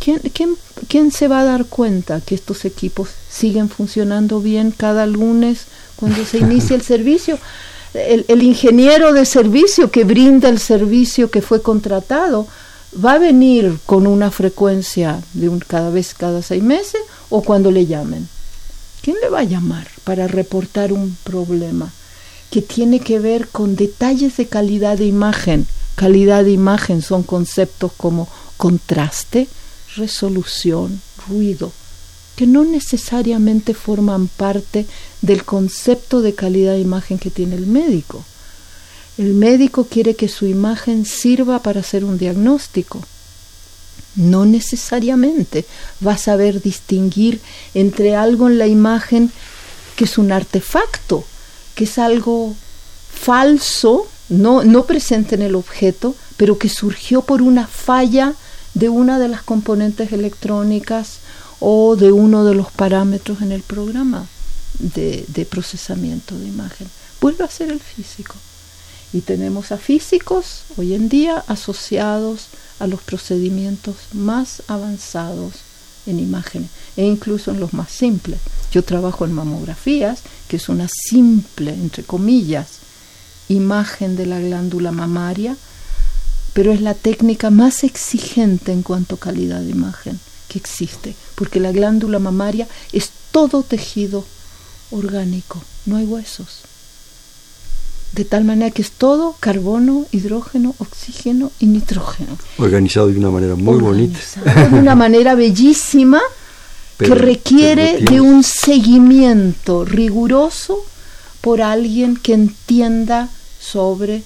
[0.00, 0.54] ¿Quién, quién,
[0.86, 6.24] quién se va a dar cuenta que estos equipos siguen funcionando bien cada lunes cuando
[6.24, 7.38] se inicia el servicio?
[7.94, 12.46] El, el, ingeniero de servicio que brinda el servicio que fue contratado
[13.04, 17.70] va a venir con una frecuencia de un, cada vez cada seis meses o cuando
[17.70, 18.28] le llamen.
[19.08, 21.90] ¿Quién le va a llamar para reportar un problema
[22.50, 25.66] que tiene que ver con detalles de calidad de imagen?
[25.94, 29.48] Calidad de imagen son conceptos como contraste,
[29.96, 31.72] resolución, ruido,
[32.36, 34.84] que no necesariamente forman parte
[35.22, 38.22] del concepto de calidad de imagen que tiene el médico.
[39.16, 43.00] El médico quiere que su imagen sirva para hacer un diagnóstico.
[44.18, 45.64] No necesariamente
[46.04, 47.40] va a saber distinguir
[47.72, 49.30] entre algo en la imagen
[49.96, 51.24] que es un artefacto,
[51.74, 52.54] que es algo
[53.12, 58.34] falso, no, no presente en el objeto, pero que surgió por una falla
[58.74, 61.18] de una de las componentes electrónicas
[61.60, 64.26] o de uno de los parámetros en el programa
[64.78, 66.88] de, de procesamiento de imagen.
[67.20, 68.34] Vuelve a ser el físico.
[69.12, 75.54] Y tenemos a físicos hoy en día asociados a los procedimientos más avanzados
[76.06, 78.38] en imágenes e incluso en los más simples.
[78.70, 82.68] Yo trabajo en mamografías, que es una simple, entre comillas,
[83.48, 85.56] imagen de la glándula mamaria
[86.58, 90.18] pero es la técnica más exigente en cuanto a calidad de imagen
[90.48, 94.24] que existe, porque la glándula mamaria es todo tejido
[94.90, 96.62] orgánico, no hay huesos.
[98.12, 102.38] De tal manera que es todo carbono, hidrógeno, oxígeno y nitrógeno.
[102.58, 104.18] Organizado de una manera muy bonita.
[104.70, 106.20] De una manera bellísima
[106.96, 110.84] que requiere de un seguimiento riguroso
[111.40, 113.28] por alguien que entienda
[113.60, 114.22] sobre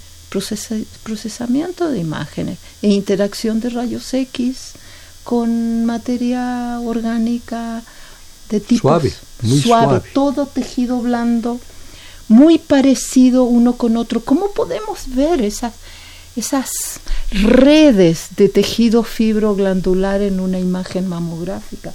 [1.02, 4.72] procesamiento de imágenes e interacción de rayos X
[5.24, 7.82] con materia orgánica
[8.48, 11.60] de tipo suave, muy suave, todo tejido blando,
[12.32, 14.24] muy parecido uno con otro.
[14.24, 15.74] ¿Cómo podemos ver esas,
[16.34, 16.70] esas
[17.30, 21.92] redes de tejido fibroglandular en una imagen mamográfica?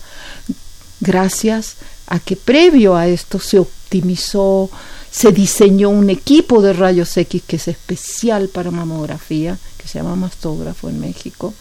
[0.99, 1.75] Gracias
[2.07, 4.69] a que previo a esto se optimizó
[5.17, 10.15] se diseñó un equipo de rayos X que es especial para mamografía, que se llama
[10.15, 11.55] mastógrafo en México,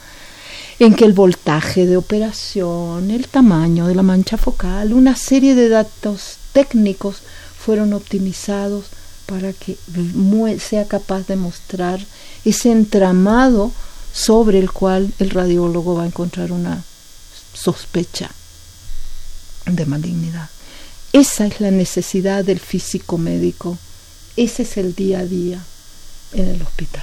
[0.79, 5.71] en que el voltaje de operación, el tamaño de la mancha focal, una serie de
[5.71, 7.23] datos técnicos
[7.67, 8.85] fueron optimizados
[9.27, 9.77] para que
[10.61, 11.99] sea capaz de mostrar
[12.45, 13.73] ese entramado
[14.13, 16.85] sobre el cual el radiólogo va a encontrar una
[17.53, 18.31] sospecha
[19.67, 20.49] de malignidad.
[21.13, 23.77] Esa es la necesidad del físico médico.
[24.37, 25.59] Ese es el día a día
[26.35, 27.03] en el hospital.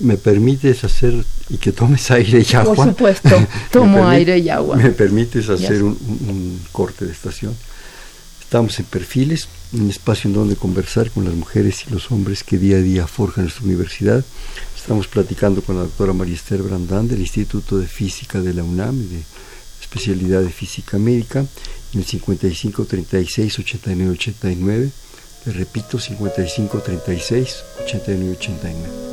[0.00, 2.74] ¿Me permites hacer y que tomes aire y agua?
[2.74, 4.76] Por supuesto, tomo aire y agua.
[4.76, 5.96] ¿Me permites hacer un,
[6.28, 7.54] un, corte de estación?
[8.50, 12.58] Estamos en Perfiles, un espacio en donde conversar con las mujeres y los hombres que
[12.58, 14.24] día a día forjan nuestra universidad.
[14.76, 19.02] Estamos platicando con la doctora María Esther Brandán del Instituto de Física de la UNAM
[19.02, 19.22] y de
[19.80, 21.46] especialidad de Física Médica
[21.92, 24.90] en el 55 36 89 89.
[25.46, 29.09] Le repito, 55 36 89 89.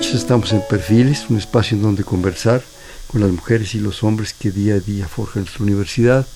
[0.00, 2.64] Noches, estamos en Perfiles, un espacio en donde conversar
[3.06, 6.26] con las mujeres y los hombres que día a día forjan nuestra universidad.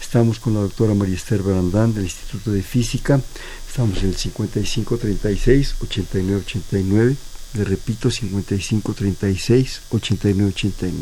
[0.00, 3.20] Estamos con la doctora María Esther Barandán del Instituto de Física.
[3.66, 7.16] Estamos en el 5536-8989.
[7.54, 10.92] Le repito, 5536-8989.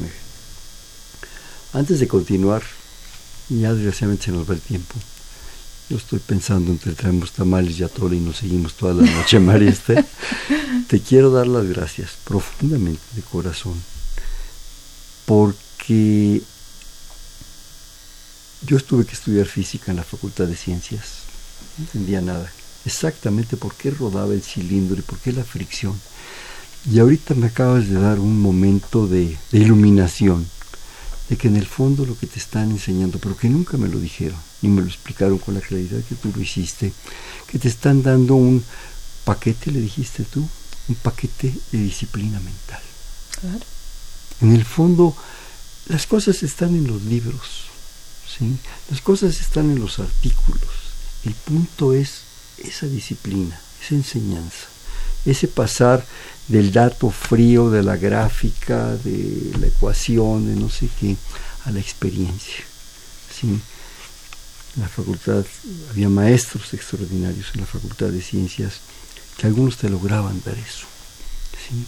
[1.74, 2.62] Antes de continuar,
[3.50, 4.94] ya desgraciadamente se nos va el tiempo.
[5.90, 9.68] Yo estoy pensando entre traemos tamales y atole y nos seguimos toda la noche, María
[9.68, 10.02] Esther.
[10.88, 13.74] Te quiero dar las gracias profundamente, de corazón,
[15.24, 16.40] porque
[18.64, 21.22] yo tuve que estudiar física en la Facultad de Ciencias,
[21.76, 22.52] no entendía nada,
[22.84, 26.00] exactamente por qué rodaba el cilindro y por qué la fricción.
[26.88, 30.46] Y ahorita me acabas de dar un momento de, iluminación,
[31.28, 33.98] de que en el fondo lo que te están enseñando, pero que nunca me lo
[33.98, 36.92] dijeron, ni me lo explicaron con la claridad que tú lo hiciste,
[37.48, 38.62] que te están dando un
[39.24, 40.48] paquete, le dijiste tú,
[40.88, 42.82] un paquete de disciplina mental.
[43.40, 43.64] Claro.
[44.40, 45.16] En el fondo,
[45.88, 47.66] las cosas están en los libros,
[48.26, 48.56] ¿sí?
[48.90, 50.70] las cosas están en los artículos.
[51.24, 52.20] El punto es
[52.58, 54.66] esa disciplina, esa enseñanza,
[55.24, 56.04] ese pasar
[56.48, 61.16] del dato frío, de la gráfica, de la ecuación, de no sé qué,
[61.64, 62.64] a la experiencia.
[63.38, 63.48] ¿sí?
[63.48, 65.44] En la facultad
[65.90, 68.80] había maestros extraordinarios en la facultad de ciencias
[69.36, 70.86] que algunos te lograban dar eso.
[71.68, 71.84] ¿sí?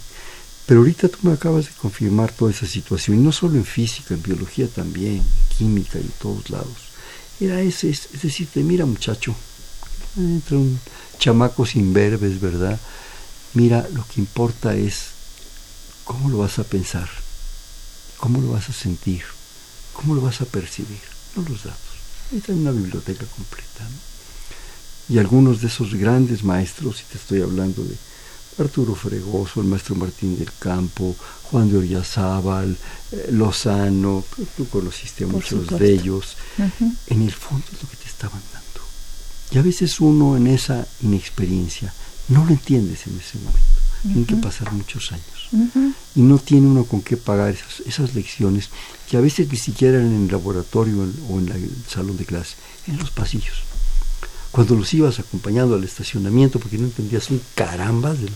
[0.65, 4.13] Pero ahorita tú me acabas de confirmar toda esa situación, y no solo en física,
[4.13, 5.25] en biología también, en
[5.57, 6.89] química en todos lados.
[7.39, 9.33] Era ese, es, es decirte, mira muchacho,
[10.15, 10.79] entre un
[11.17, 12.79] chamaco sin verbes, ¿verdad?
[13.53, 15.07] Mira, lo que importa es
[16.03, 17.09] cómo lo vas a pensar,
[18.17, 19.23] cómo lo vas a sentir,
[19.93, 21.01] cómo lo vas a percibir,
[21.35, 21.79] no los datos.
[22.31, 23.83] Esta es una biblioteca completa.
[23.85, 24.08] ¿no?
[25.09, 27.95] Y algunos de esos grandes maestros, y te estoy hablando de
[28.63, 32.77] Arturo Fregoso, el maestro Martín del Campo, Juan de Oriazábal,
[33.11, 34.23] eh, Lozano,
[34.55, 35.77] tú conociste a Por muchos supuesto.
[35.77, 36.35] de ellos,
[37.07, 38.67] en el fondo es lo que te estaban dando.
[39.51, 41.91] Y a veces uno en esa inexperiencia
[42.27, 43.79] no lo entiendes en ese momento.
[44.03, 45.25] Tienen que pasar muchos años.
[46.15, 48.69] Y no tiene uno con qué pagar esas, esas lecciones
[49.09, 52.25] que a veces ni siquiera en el laboratorio en- o en la- el salón de
[52.25, 52.55] clase,
[52.87, 53.63] en los pasillos.
[54.51, 58.35] Cuando los ibas acompañando al estacionamiento porque no entendías un caramba de lo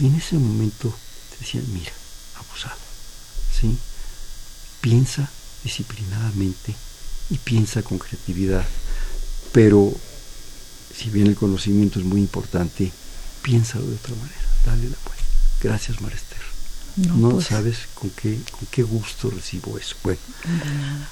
[0.00, 0.94] Y en ese momento
[1.30, 1.92] te decían, mira,
[2.36, 2.80] abusado,
[3.60, 3.76] ¿sí?
[4.80, 5.28] Piensa
[5.62, 6.74] disciplinadamente
[7.30, 8.64] y piensa con creatividad.
[9.52, 9.92] Pero,
[10.96, 12.90] si bien el conocimiento es muy importante,
[13.42, 15.24] piénsalo de otra manera, dale la vuelta.
[15.62, 16.38] Gracias, Marester.
[16.96, 19.96] No, No, pues, sabes con qué, con qué gusto recibo eso.
[20.02, 20.20] Bueno,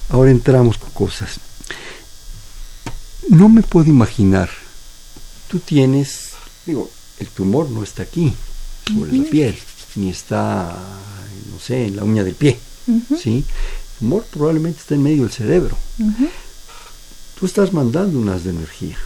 [0.09, 1.39] ahora entramos con cosas.
[3.29, 4.51] No me puedo imaginar.
[5.49, 6.31] Tú tienes,
[6.65, 8.33] digo, el tumor no está aquí,
[8.93, 9.59] sobre la piel,
[9.97, 10.77] ni está,
[11.53, 12.59] no sé, en la uña del pie.
[13.21, 13.45] ¿sí?
[13.45, 15.77] El tumor probablemente está en medio del cerebro.
[17.39, 18.99] Tú estás mandando un haz de energía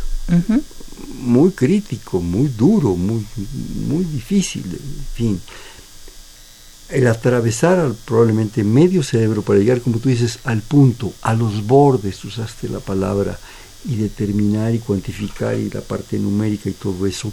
[1.21, 3.25] muy crítico, muy duro, muy,
[3.87, 5.41] muy difícil, en fin.
[6.89, 11.67] El atravesar al, probablemente medio cerebro para llegar, como tú dices, al punto, a los
[11.67, 13.39] bordes, usaste la palabra,
[13.85, 17.33] y determinar y cuantificar y la parte numérica y todo eso.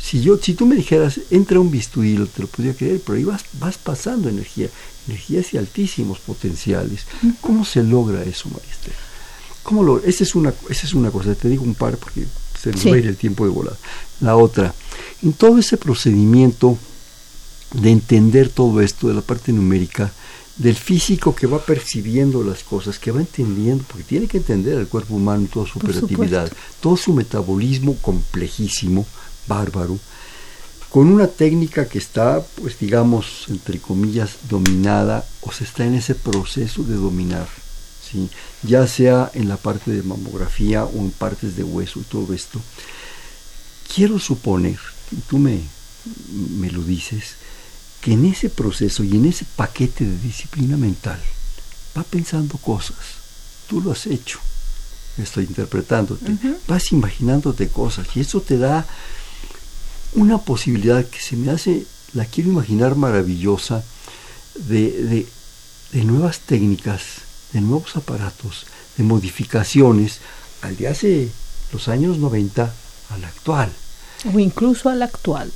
[0.00, 3.24] si yo, si tú me dijeras, entra un bisturí, te lo podría creer, pero ahí
[3.24, 4.68] vas, vas pasando energía,
[5.08, 7.06] energías y altísimos potenciales.
[7.40, 8.94] ¿Cómo se logra eso, maestra?
[9.62, 12.26] ¿Cómo lo, esa es una, esa es una cosa, te digo un par porque
[12.60, 13.76] se nos va a ir el tiempo de volar.
[14.20, 14.74] La otra,
[15.22, 16.78] en todo ese procedimiento
[17.72, 20.12] de entender todo esto de la parte numérica,
[20.56, 24.86] del físico que va percibiendo las cosas, que va entendiendo, porque tiene que entender el
[24.86, 26.50] cuerpo humano y toda su operatividad,
[26.80, 29.04] todo su metabolismo complejísimo,
[29.48, 29.98] bárbaro,
[30.90, 36.14] con una técnica que está, pues digamos, entre comillas, dominada o se está en ese
[36.14, 37.48] proceso de dominar,
[38.08, 38.28] ¿sí?
[38.62, 42.60] ya sea en la parte de mamografía o en partes de hueso y todo esto.
[43.92, 44.78] Quiero suponer,
[45.10, 45.62] y tú me,
[46.58, 47.34] me lo dices,
[48.04, 51.18] que en ese proceso y en ese paquete de disciplina mental
[51.96, 52.98] va pensando cosas.
[53.66, 54.38] Tú lo has hecho.
[55.16, 56.36] Estoy interpretándote.
[56.68, 58.86] Vas imaginándote cosas y eso te da
[60.12, 63.82] una posibilidad que se me hace, la quiero imaginar maravillosa,
[64.54, 65.26] de,
[65.92, 67.22] de nuevas técnicas,
[67.54, 68.66] de nuevos aparatos,
[68.98, 70.18] de modificaciones
[70.60, 71.30] al de hace
[71.72, 72.70] los años 90
[73.08, 73.72] al actual.
[74.30, 75.50] O incluso al actual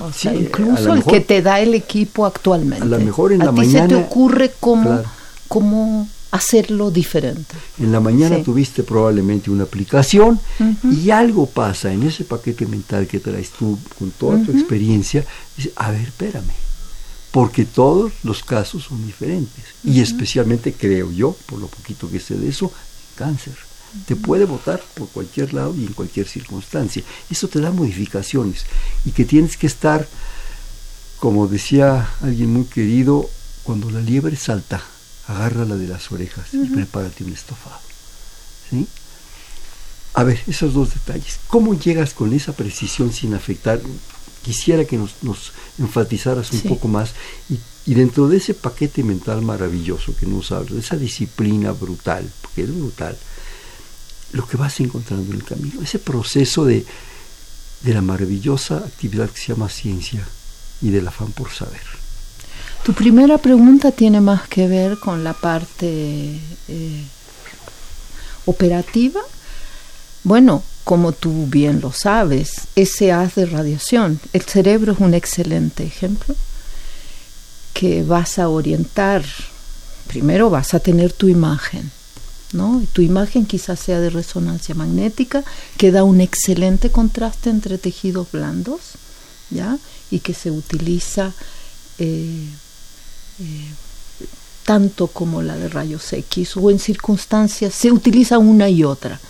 [0.00, 2.84] o sea, incluso el que te da el equipo actualmente.
[2.84, 3.88] A lo mejor en a la ti mañana.
[3.88, 5.02] se te ocurre cómo,
[5.48, 7.54] cómo hacerlo diferente.
[7.78, 10.38] En la mañana tuviste probablemente una aplicación
[10.90, 15.24] y algo pasa en ese paquete mental que traes tú con toda tu experiencia.
[15.56, 16.52] Dice, a ver, espérame.
[17.30, 19.64] Porque todos los casos son diferentes.
[19.82, 22.72] Y especialmente, creo yo, por lo poquito que sé de eso,
[23.16, 23.54] cáncer
[24.06, 27.02] te puede votar por cualquier lado y en cualquier circunstancia.
[27.30, 28.66] Eso te da modificaciones
[29.04, 30.06] y que tienes que estar,
[31.18, 33.28] como decía alguien muy querido,
[33.62, 34.82] cuando la liebre salta,
[35.26, 37.80] agárrala de las orejas y prepárate un estofado.
[38.70, 38.86] ¿Sí?
[40.14, 41.40] A ver, esos dos detalles.
[41.48, 43.80] ¿Cómo llegas con esa precisión sin afectar?
[44.42, 47.14] Quisiera que nos, nos enfatizaras un poco más
[47.48, 52.30] y, y, dentro de ese paquete mental maravilloso que nos habla, de esa disciplina brutal,
[52.42, 53.16] porque es brutal,
[54.34, 56.84] lo que vas encontrando en el camino, ese proceso de,
[57.82, 60.26] de la maravillosa actividad que se llama ciencia
[60.82, 61.80] y del afán por saber.
[62.82, 67.04] Tu primera pregunta tiene más que ver con la parte eh,
[68.44, 69.20] operativa.
[70.24, 75.84] Bueno, como tú bien lo sabes, ese haz de radiación, el cerebro es un excelente
[75.84, 76.34] ejemplo
[77.72, 79.24] que vas a orientar,
[80.08, 81.90] primero vas a tener tu imagen,
[82.92, 85.42] tu imagen quizás sea de resonancia magnética,
[85.76, 88.80] que da un excelente contraste entre tejidos blandos,
[89.50, 89.78] ¿ya?
[90.10, 91.32] Y que se utiliza
[91.98, 92.46] eh,
[93.40, 93.68] eh,
[94.64, 99.20] tanto como la de rayos X o en circunstancias, se utiliza una y otra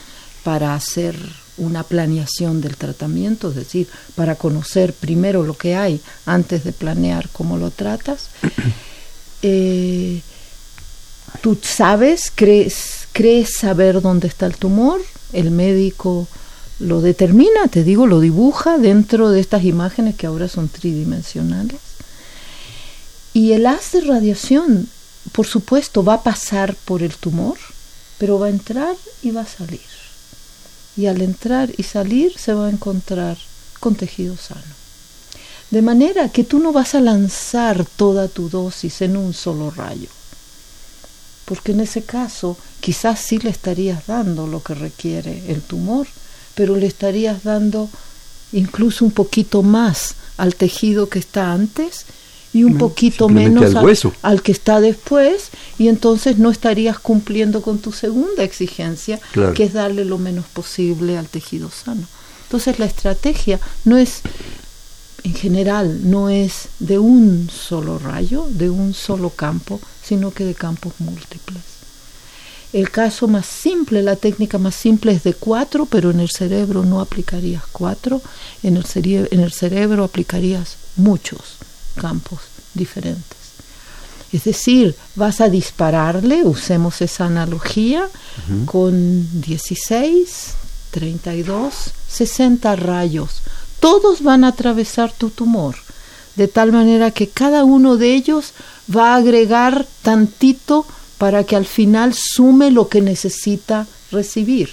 [0.42, 1.16] para hacer
[1.56, 7.28] una planeación del tratamiento, es decir, para conocer primero lo que hay antes de planear
[7.30, 8.28] cómo lo tratas.
[9.46, 10.22] Eh,
[11.42, 15.00] tú sabes, crees, crees saber dónde está el tumor,
[15.32, 16.26] el médico
[16.80, 21.78] lo determina, te digo, lo dibuja dentro de estas imágenes que ahora son tridimensionales.
[23.32, 24.88] Y el haz de radiación,
[25.30, 27.56] por supuesto, va a pasar por el tumor,
[28.18, 29.80] pero va a entrar y va a salir.
[30.96, 33.38] Y al entrar y salir se va a encontrar
[33.78, 34.74] con tejido sano.
[35.70, 40.08] De manera que tú no vas a lanzar toda tu dosis en un solo rayo
[41.44, 46.06] porque en ese caso quizás sí le estarías dando lo que requiere el tumor,
[46.54, 47.88] pero le estarías dando
[48.52, 52.06] incluso un poquito más al tejido que está antes
[52.52, 53.74] y un poquito menos
[54.22, 59.18] al, que está después y entonces no estarías cumpliendo con tu segunda exigencia,
[59.56, 62.06] que es darle lo menos posible al tejido sano.
[62.44, 64.20] Entonces la estrategia no es,
[65.24, 70.54] en general, no es de un solo rayo, de un solo campo, sino que de
[70.54, 71.62] campos múltiples.
[72.72, 76.84] El caso más simple, la técnica más simple es de cuatro, pero en el cerebro
[76.84, 78.20] no aplicarías cuatro,
[78.64, 78.84] en el,
[79.30, 81.58] en el cerebro aplicarías muchos
[81.94, 82.40] campos
[82.74, 83.38] diferentes.
[84.32, 88.08] Es decir, vas a dispararle, usemos esa analogía,
[88.64, 90.54] con 16,
[90.90, 91.72] 32,
[92.08, 93.42] 60 rayos.
[93.78, 95.76] Todos van a atravesar tu tumor,
[96.34, 98.54] de tal manera que cada uno de ellos
[98.94, 100.86] va a agregar tantito
[101.18, 104.70] para que al final sume lo que necesita recibir.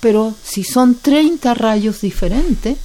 [0.00, 2.78] Pero si son 30 rayos diferentes,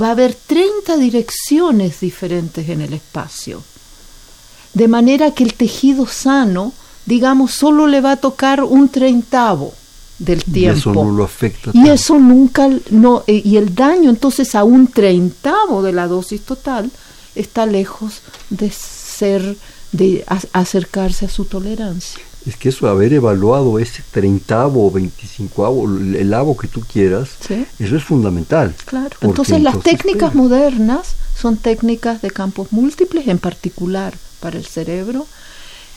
[0.00, 3.62] va a haber 30 direcciones diferentes en el espacio.
[4.72, 6.72] De manera que el tejido sano,
[7.06, 9.74] digamos, solo le va a tocar un treintavo
[10.20, 10.76] del tiempo.
[10.76, 11.70] Y eso no lo afecta.
[11.74, 16.42] Y eso nunca, no, eh, y el daño entonces a un treintavo de la dosis
[16.42, 16.90] total
[17.34, 18.20] está lejos
[18.50, 19.56] de ser,
[19.92, 22.20] de acercarse a su tolerancia.
[22.46, 27.30] Es que eso, haber evaluado ese treintavo o veinticincoavo, el avo que tú quieras,
[27.78, 28.74] eso es fundamental.
[28.86, 35.26] Claro, entonces las técnicas modernas son técnicas de campos múltiples, en particular para el cerebro.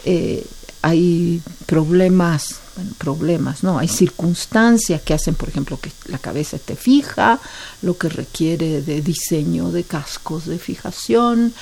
[0.04, 0.46] Eh,
[0.82, 6.76] hay problemas, bueno, problemas, no, hay circunstancias que hacen, por ejemplo, que la cabeza esté
[6.76, 7.40] fija,
[7.82, 11.54] lo que requiere de diseño de cascos de fijación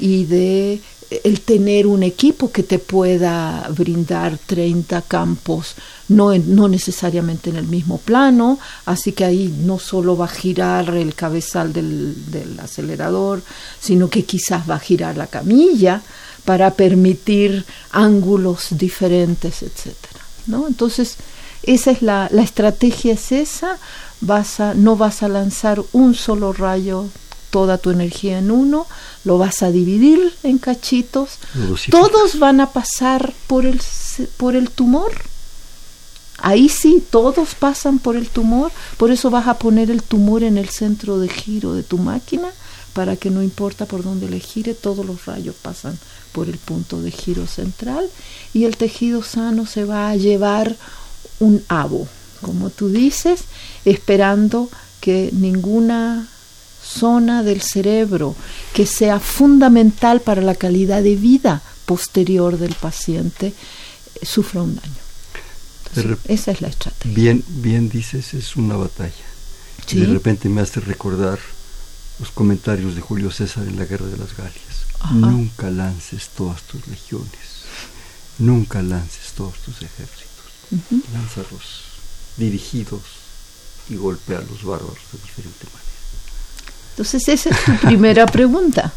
[0.00, 0.80] y de
[1.24, 5.74] el tener un equipo que te pueda brindar 30 campos,
[6.08, 10.94] no, no necesariamente en el mismo plano, así que ahí no solo va a girar
[10.94, 13.42] el cabezal del, del acelerador,
[13.80, 16.02] sino que quizás va a girar la camilla
[16.44, 20.24] para permitir ángulos diferentes, etcétera.
[20.46, 20.66] ¿no?
[20.66, 21.16] Entonces,
[21.62, 23.78] esa es la, la estrategia es esa,
[24.20, 27.06] vas a, no vas a lanzar un solo rayo
[27.52, 28.86] toda tu energía en uno,
[29.24, 31.38] lo vas a dividir en cachitos,
[31.90, 33.78] todos van a pasar por el,
[34.38, 35.12] por el tumor.
[36.38, 40.56] Ahí sí, todos pasan por el tumor, por eso vas a poner el tumor en
[40.56, 42.48] el centro de giro de tu máquina,
[42.94, 45.98] para que no importa por dónde le gire, todos los rayos pasan
[46.32, 48.08] por el punto de giro central
[48.54, 50.74] y el tejido sano se va a llevar
[51.38, 52.08] un abo,
[52.40, 53.42] como tú dices,
[53.84, 54.70] esperando
[55.02, 56.28] que ninguna
[56.92, 58.34] zona del cerebro
[58.74, 66.18] que sea fundamental para la calidad de vida posterior del paciente eh, sufra un daño.
[66.28, 67.14] esa es la estrategia.
[67.14, 69.26] Bien, bien dices, es una batalla.
[69.90, 71.38] de repente me hace recordar
[72.18, 74.72] los comentarios de Julio César en la Guerra de las Galias.
[75.10, 77.66] Nunca lances todas tus legiones,
[78.38, 80.30] nunca lances todos tus ejércitos.
[81.12, 81.82] Lánzalos
[82.36, 83.02] dirigidos
[83.88, 85.81] y golpea a los bárbaros de diferente manera.
[86.92, 88.92] Entonces esa es tu primera pregunta.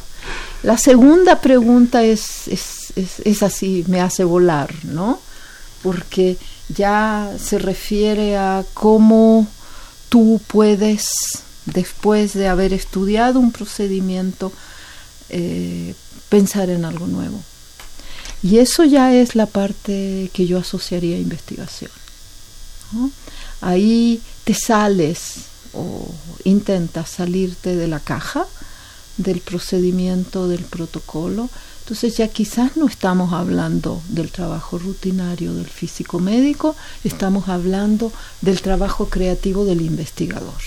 [0.64, 5.20] La segunda pregunta es, es, así, me hace volar, ¿no?
[5.84, 6.38] Porque
[6.70, 9.48] ya se refiere a cómo
[10.10, 11.08] tú puedes,
[11.66, 14.52] después de haber estudiado un procedimiento,
[15.30, 15.94] eh,
[16.30, 17.42] pensar en algo nuevo.
[18.42, 21.92] Y eso ya es la parte que yo asociaría a investigación.
[23.62, 26.08] Ahí te sales o
[26.44, 28.46] intentas salirte de la caja
[29.18, 31.50] del procedimiento, del protocolo.
[31.82, 38.12] Entonces ya quizás no estamos hablando del trabajo rutinario del físico médico, estamos hablando
[38.42, 40.62] del trabajo creativo del investigador.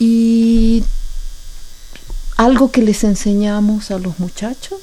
[0.00, 0.82] Y
[2.36, 4.80] algo que les enseñamos a los muchachos,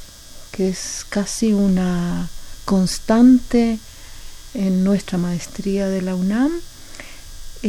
[0.52, 2.30] que es casi una
[2.64, 3.80] constante
[4.54, 6.52] en nuestra maestría de la UNAM,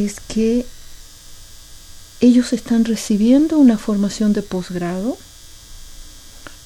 [0.05, 0.65] es que
[2.19, 5.17] ellos están recibiendo una formación de posgrado,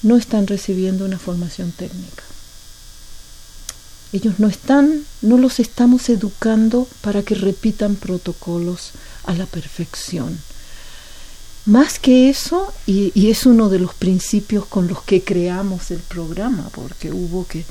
[0.02, 2.24] no están recibiendo una formación técnica.
[4.12, 8.90] Ellos no están, no los estamos educando para que repitan protocolos
[9.24, 10.38] a la perfección.
[11.64, 16.00] Más que eso, y, y es uno de los principios con los que creamos el
[16.00, 17.64] programa, porque hubo que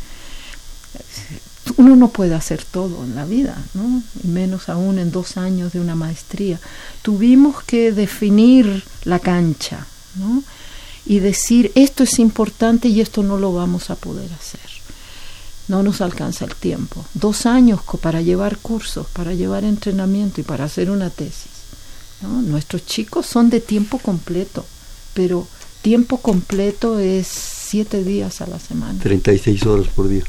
[1.77, 4.01] uno no puede hacer todo en la vida, ¿no?
[4.23, 6.59] menos aún en dos años de una maestría.
[7.01, 10.43] Tuvimos que definir la cancha ¿no?
[11.05, 14.61] y decir esto es importante y esto no lo vamos a poder hacer.
[15.67, 17.05] No nos alcanza el tiempo.
[17.13, 21.51] Dos años para llevar cursos, para llevar entrenamiento y para hacer una tesis.
[22.21, 24.65] Nuestros chicos son de tiempo completo,
[25.13, 25.47] pero
[25.81, 28.99] tiempo completo es siete días a la semana.
[29.01, 30.23] 36 horas por día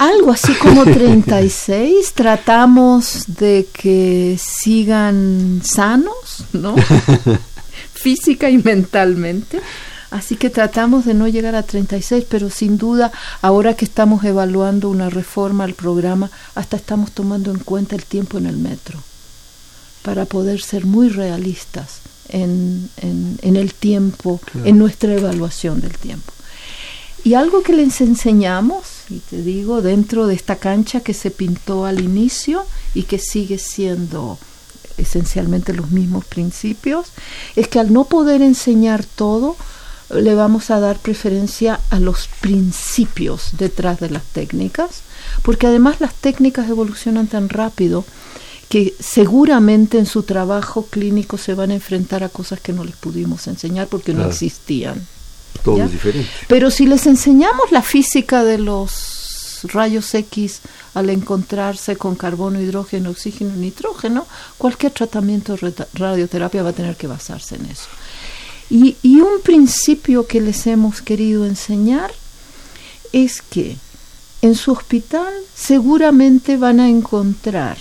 [0.00, 2.12] algo así como 36.
[2.14, 6.74] Tratamos de que sigan sanos, ¿no?
[7.94, 9.60] Física y mentalmente.
[10.10, 14.88] Así que tratamos de no llegar a 36, pero sin duda, ahora que estamos evaluando
[14.88, 18.98] una reforma al programa, hasta estamos tomando en cuenta el tiempo en el metro,
[20.02, 26.32] para poder ser muy realistas en, en, el tiempo, en nuestra evaluación del tiempo.
[27.22, 31.84] Y algo que les enseñamos, y te digo, dentro de esta cancha que se pintó
[31.84, 34.38] al inicio y que sigue siendo
[34.96, 37.08] esencialmente los mismos principios,
[37.56, 39.56] es que al no poder enseñar todo,
[40.10, 45.02] le vamos a dar preferencia a los principios detrás de las técnicas,
[45.42, 48.04] porque además las técnicas evolucionan tan rápido
[48.68, 52.94] que seguramente en su trabajo clínico se van a enfrentar a cosas que no les
[52.96, 55.04] pudimos enseñar porque no existían.
[55.62, 56.30] Todo es diferente.
[56.48, 59.20] Pero si les enseñamos la física de los
[59.64, 60.60] rayos X
[60.94, 64.26] al encontrarse con carbono, hidrógeno, oxígeno, nitrógeno,
[64.58, 67.88] cualquier tratamiento de radioterapia va a tener que basarse en eso.
[68.70, 72.12] Y, y un principio que les hemos querido enseñar
[73.12, 73.76] es que
[74.42, 77.76] en su hospital seguramente van a encontrar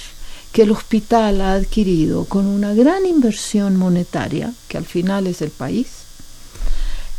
[0.52, 5.52] que el hospital ha adquirido con una gran inversión monetaria, que al final es el
[5.52, 5.99] país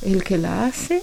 [0.03, 1.03] el que la hace,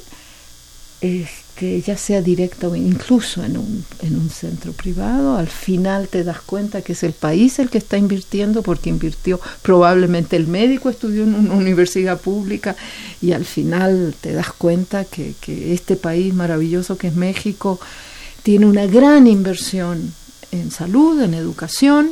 [1.01, 6.23] este, ya sea directa o incluso en un, en un centro privado, al final te
[6.23, 10.89] das cuenta que es el país el que está invirtiendo porque invirtió probablemente el médico
[10.89, 12.75] estudió en una universidad pública
[13.21, 17.79] y al final te das cuenta que, que este país maravilloso que es México
[18.41, 20.13] tiene una gran inversión
[20.51, 22.11] en salud, en educación,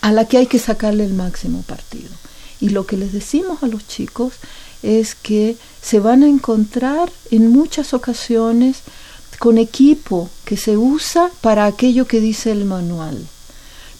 [0.00, 2.10] a la que hay que sacarle el máximo partido.
[2.60, 4.34] Y lo que les decimos a los chicos
[4.82, 8.78] es que se van a encontrar en muchas ocasiones
[9.38, 13.26] con equipo que se usa para aquello que dice el manual,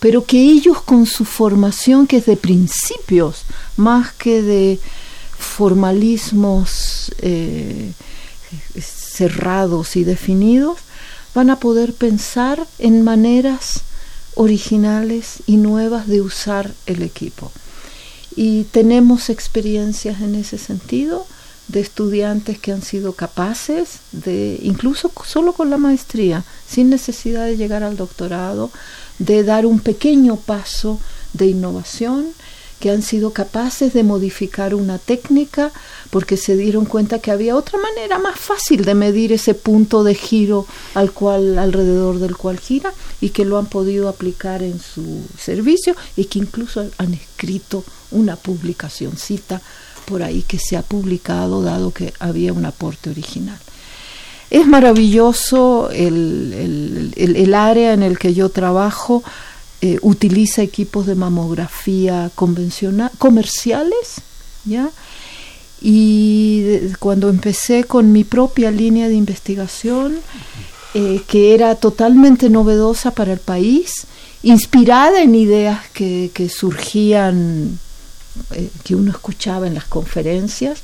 [0.01, 3.43] pero que ellos con su formación que es de principios
[3.77, 4.79] más que de
[5.39, 7.93] formalismos eh,
[8.81, 10.79] cerrados y definidos,
[11.35, 13.83] van a poder pensar en maneras
[14.35, 17.53] originales y nuevas de usar el equipo.
[18.37, 21.27] Y tenemos experiencias en ese sentido
[21.69, 27.57] de estudiantes que han sido capaces de, incluso solo con la maestría, sin necesidad de
[27.57, 28.71] llegar al doctorado,
[29.19, 31.01] de dar un pequeño paso
[31.33, 32.27] de innovación
[32.81, 35.73] que han sido capaces de modificar una técnica
[36.11, 40.15] porque se dieron cuenta que había otra manera más fácil de medir ese punto de
[40.15, 45.23] giro al cual alrededor del cual gira y que lo han podido aplicar en su
[45.39, 49.61] servicio y que incluso han escrito una publicacióncita
[50.07, 53.59] por ahí que se ha publicado dado que había un aporte original.
[54.51, 59.25] Es maravilloso el, el, el área en el que yo trabajo
[59.83, 64.23] eh, utiliza equipos de mamografía convencional, comerciales,
[64.65, 64.89] ¿ya?
[65.83, 66.65] Y
[66.99, 70.21] cuando empecé con mi propia línea de investigación,
[70.95, 74.07] eh, que era totalmente novedosa para el país,
[74.43, 77.79] inspirada en ideas que, que surgían,
[78.53, 80.81] eh, que uno escuchaba en las conferencias,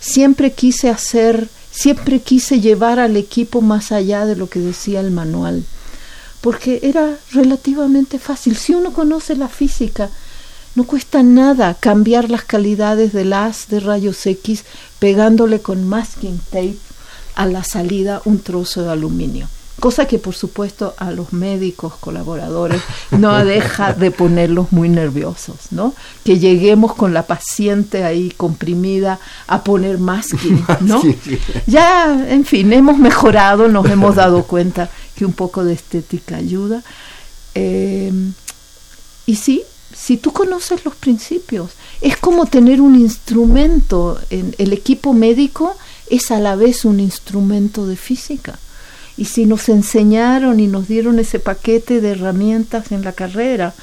[0.00, 5.10] siempre quise hacer, siempre quise llevar al equipo más allá de lo que decía el
[5.10, 5.64] manual
[6.42, 8.56] porque era relativamente fácil.
[8.56, 10.10] Si uno conoce la física,
[10.74, 14.64] no cuesta nada cambiar las calidades del haz de rayos X
[14.98, 16.76] pegándole con masking tape
[17.36, 19.48] a la salida un trozo de aluminio.
[19.80, 25.94] Cosa que por supuesto a los médicos colaboradores no deja de ponerlos muy nerviosos, ¿no?
[26.24, 31.02] Que lleguemos con la paciente ahí comprimida a poner masking, ¿no?
[31.66, 36.82] Ya, en fin, hemos mejorado, nos hemos dado cuenta que un poco de estética ayuda.
[37.54, 38.12] Eh,
[39.26, 39.62] y sí,
[39.94, 41.70] si tú conoces los principios,
[42.00, 45.76] es como tener un instrumento, en el equipo médico
[46.10, 48.58] es a la vez un instrumento de física.
[49.16, 53.74] Y si nos enseñaron y nos dieron ese paquete de herramientas en la carrera,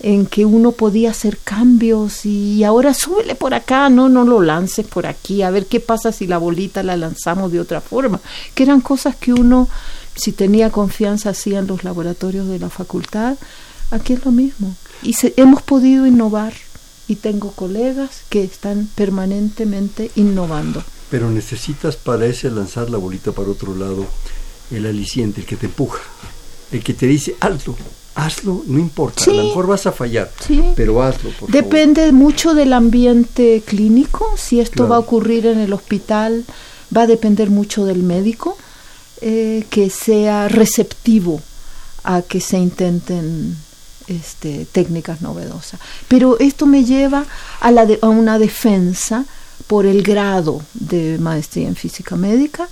[0.00, 4.86] en que uno podía hacer cambios y ahora súbele por acá, no, no lo lances
[4.86, 8.20] por aquí, a ver qué pasa si la bolita la lanzamos de otra forma,
[8.54, 9.68] que eran cosas que uno
[10.14, 13.36] si tenía confianza hacía en los laboratorios de la facultad,
[13.90, 14.74] aquí es lo mismo.
[15.02, 16.52] Y hemos podido innovar
[17.08, 20.82] y tengo colegas que están permanentemente innovando.
[21.10, 24.06] Pero necesitas para ese lanzar la bolita para otro lado
[24.72, 26.00] el aliciente, el que te empuja,
[26.70, 27.76] el que te dice alto,
[28.14, 30.30] hazlo, no importa, a lo mejor vas a fallar,
[30.76, 31.30] pero hazlo.
[31.30, 36.44] Por Depende mucho del ambiente clínico, si esto va a ocurrir en el hospital,
[36.94, 38.56] va a depender mucho del médico
[39.20, 41.40] eh, que sea receptivo
[42.04, 43.56] a que se intenten
[44.08, 45.80] este, técnicas novedosas.
[46.08, 47.24] Pero esto me lleva
[47.60, 49.24] a, la a una defensa
[49.66, 52.68] por el grado de maestría en física médica.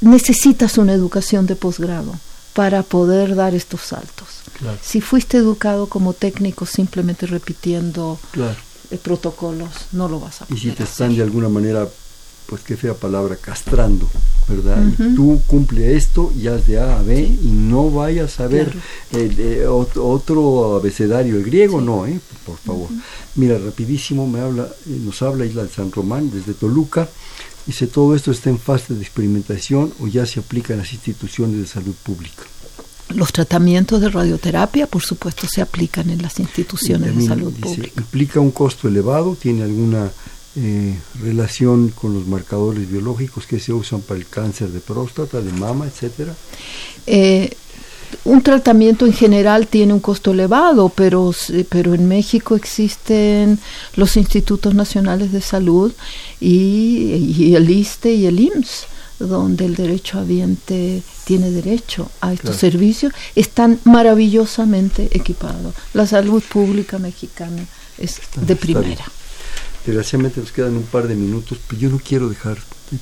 [0.00, 2.14] Necesitas una educación de posgrado
[2.54, 4.28] para poder dar estos saltos.
[4.82, 8.18] Si fuiste educado como técnico simplemente repitiendo
[8.90, 10.58] eh, protocolos, no lo vas a poder.
[10.58, 11.86] Y si te están de alguna manera
[12.48, 14.08] pues qué fea palabra, castrando,
[14.48, 14.82] ¿verdad?
[15.14, 18.74] Tú cumple esto y haz de A a B y no vayas a ver
[19.12, 22.18] eh, otro abecedario, el griego no, ¿eh?
[22.46, 22.88] por favor.
[23.34, 27.06] Mira, rapidísimo me habla, eh, nos habla Isla de San Román desde Toluca.
[27.68, 31.58] Dice, todo esto está en fase de experimentación o ya se aplica en las instituciones
[31.58, 32.44] de salud pública.
[33.10, 38.00] Los tratamientos de radioterapia, por supuesto, se aplican en las instituciones de salud pública.
[38.00, 39.36] ¿Implica un costo elevado?
[39.36, 40.10] ¿Tiene alguna
[40.56, 45.52] eh, relación con los marcadores biológicos que se usan para el cáncer de próstata, de
[45.52, 46.34] mama, etcétera?
[47.06, 47.54] Eh,
[48.24, 51.32] un tratamiento en general tiene un costo elevado, pero,
[51.68, 53.58] pero en México existen
[53.96, 55.92] los institutos nacionales de salud
[56.40, 58.86] y, el ISTE y el IMSS,
[59.18, 65.74] donde el derecho habiente tiene derecho a estos servicios, están maravillosamente equipados.
[65.92, 67.66] La salud pública mexicana
[67.98, 69.04] es de primera.
[69.84, 72.98] Desgraciadamente nos quedan un par de minutos, pero yo no quiero dejar de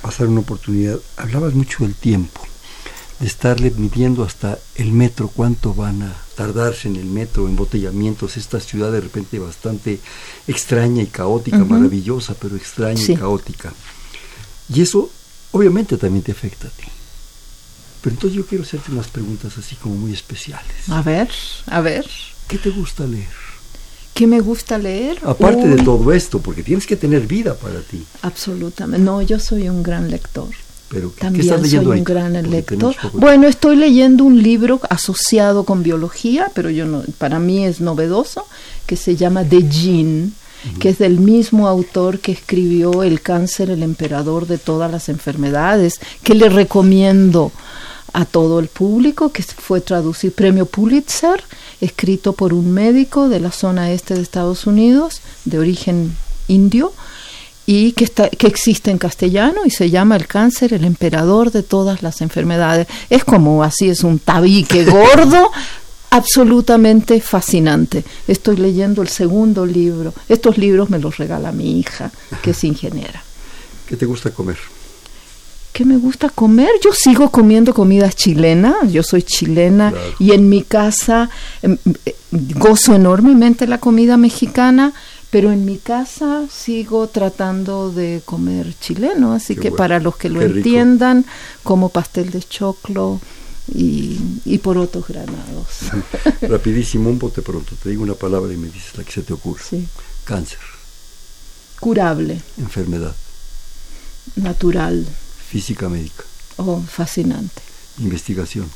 [0.00, 0.98] pasar una oportunidad.
[1.16, 2.46] Hablabas mucho del tiempo
[3.26, 8.92] estarle midiendo hasta el metro cuánto van a tardarse en el metro, embotellamientos, esta ciudad
[8.92, 10.00] de repente bastante
[10.46, 13.72] extraña y caótica, maravillosa, pero extraña y caótica.
[14.72, 15.10] Y eso
[15.52, 16.84] obviamente también te afecta a ti.
[18.02, 20.88] Pero entonces yo quiero hacerte unas preguntas así como muy especiales.
[20.88, 21.30] A ver,
[21.66, 22.06] a ver.
[22.48, 23.44] ¿Qué te gusta leer?
[24.12, 25.18] ¿Qué me gusta leer?
[25.24, 28.04] Aparte de todo esto, porque tienes que tener vida para ti.
[28.22, 29.04] Absolutamente.
[29.04, 30.50] No, yo soy un gran lector.
[30.94, 32.94] Pero, También estás leyendo soy un gran lector.
[33.14, 38.46] Bueno, estoy leyendo un libro asociado con biología, pero yo no, para mí es novedoso,
[38.86, 40.30] que se llama The Gene,
[40.78, 46.00] que es del mismo autor que escribió El cáncer, el emperador de todas las enfermedades,
[46.22, 47.50] que le recomiendo
[48.12, 51.42] a todo el público, que fue traducido premio Pulitzer,
[51.80, 56.16] escrito por un médico de la zona este de Estados Unidos, de origen
[56.46, 56.92] indio,
[57.66, 61.62] y que, está, que existe en castellano y se llama El cáncer, el emperador de
[61.62, 62.86] todas las enfermedades.
[63.08, 65.50] Es como así, es un tabique gordo,
[66.10, 68.04] absolutamente fascinante.
[68.28, 70.12] Estoy leyendo el segundo libro.
[70.28, 72.10] Estos libros me los regala mi hija,
[72.42, 73.22] que es ingeniera.
[73.86, 74.58] ¿Qué te gusta comer?
[75.74, 76.70] ¿Qué me gusta comer?
[76.84, 81.28] Yo sigo comiendo comida chilena, yo soy chilena y en mi casa
[81.62, 84.92] em, eh, gozo enormemente la comida mexicana
[85.34, 90.40] pero en mi casa sigo tratando de comer chileno, así que para los que lo
[90.40, 91.26] entiendan,
[91.64, 93.20] como pastel de choclo
[93.66, 95.66] y, y por otros granados.
[96.40, 99.32] Rapidísimo, un bote pronto, te digo una palabra y me dices la que se te
[99.32, 99.60] ocurre.
[99.68, 99.88] Sí.
[100.22, 100.60] Cáncer.
[101.80, 102.40] Curable.
[102.58, 103.16] Enfermedad.
[104.36, 105.04] Natural.
[105.48, 106.22] Física médica.
[106.58, 107.60] Oh, fascinante.
[107.98, 108.70] Investigación.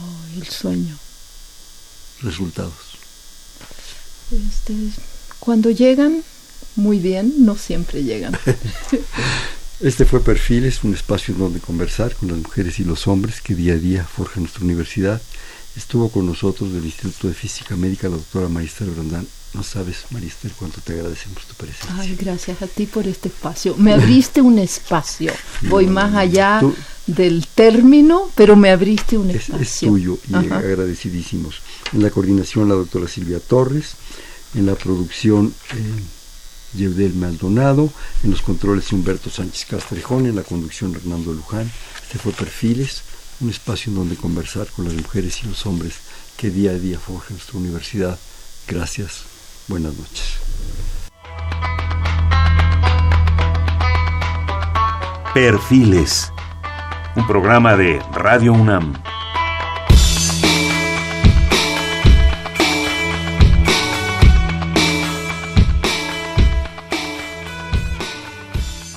[0.00, 0.96] Oh, el sueño.
[2.22, 2.72] Resultados.
[4.32, 4.74] Este,
[5.50, 6.22] cuando llegan,
[6.76, 8.38] muy bien, no siempre llegan.
[9.80, 13.56] Este fue Perfiles, un espacio en donde conversar con las mujeres y los hombres que
[13.56, 15.20] día a día forjan nuestra universidad.
[15.74, 19.26] Estuvo con nosotros del Instituto de Física Médica la doctora Maristel Brandán.
[19.52, 21.96] No sabes, Maristel, cuánto te agradecemos tu presencia.
[21.98, 23.74] Ay, gracias a ti por este espacio.
[23.76, 25.32] Me abriste un espacio.
[25.62, 26.60] Voy más allá
[27.08, 29.60] del término, pero me abriste un espacio.
[29.60, 31.56] Es tuyo y agradecidísimos.
[31.92, 33.96] En la coordinación la doctora Silvia Torres
[34.54, 37.90] en la producción eh, Maldonado,
[38.22, 41.70] en los controles Humberto Sánchez Castrejón, en la conducción Hernando Luján.
[42.02, 43.02] Este fue Perfiles,
[43.40, 45.94] un espacio en donde conversar con las mujeres y los hombres
[46.36, 48.18] que día a día forjan nuestra universidad.
[48.66, 49.24] Gracias,
[49.68, 50.38] buenas noches.
[55.34, 56.32] Perfiles,
[57.16, 58.94] un programa de Radio UNAM.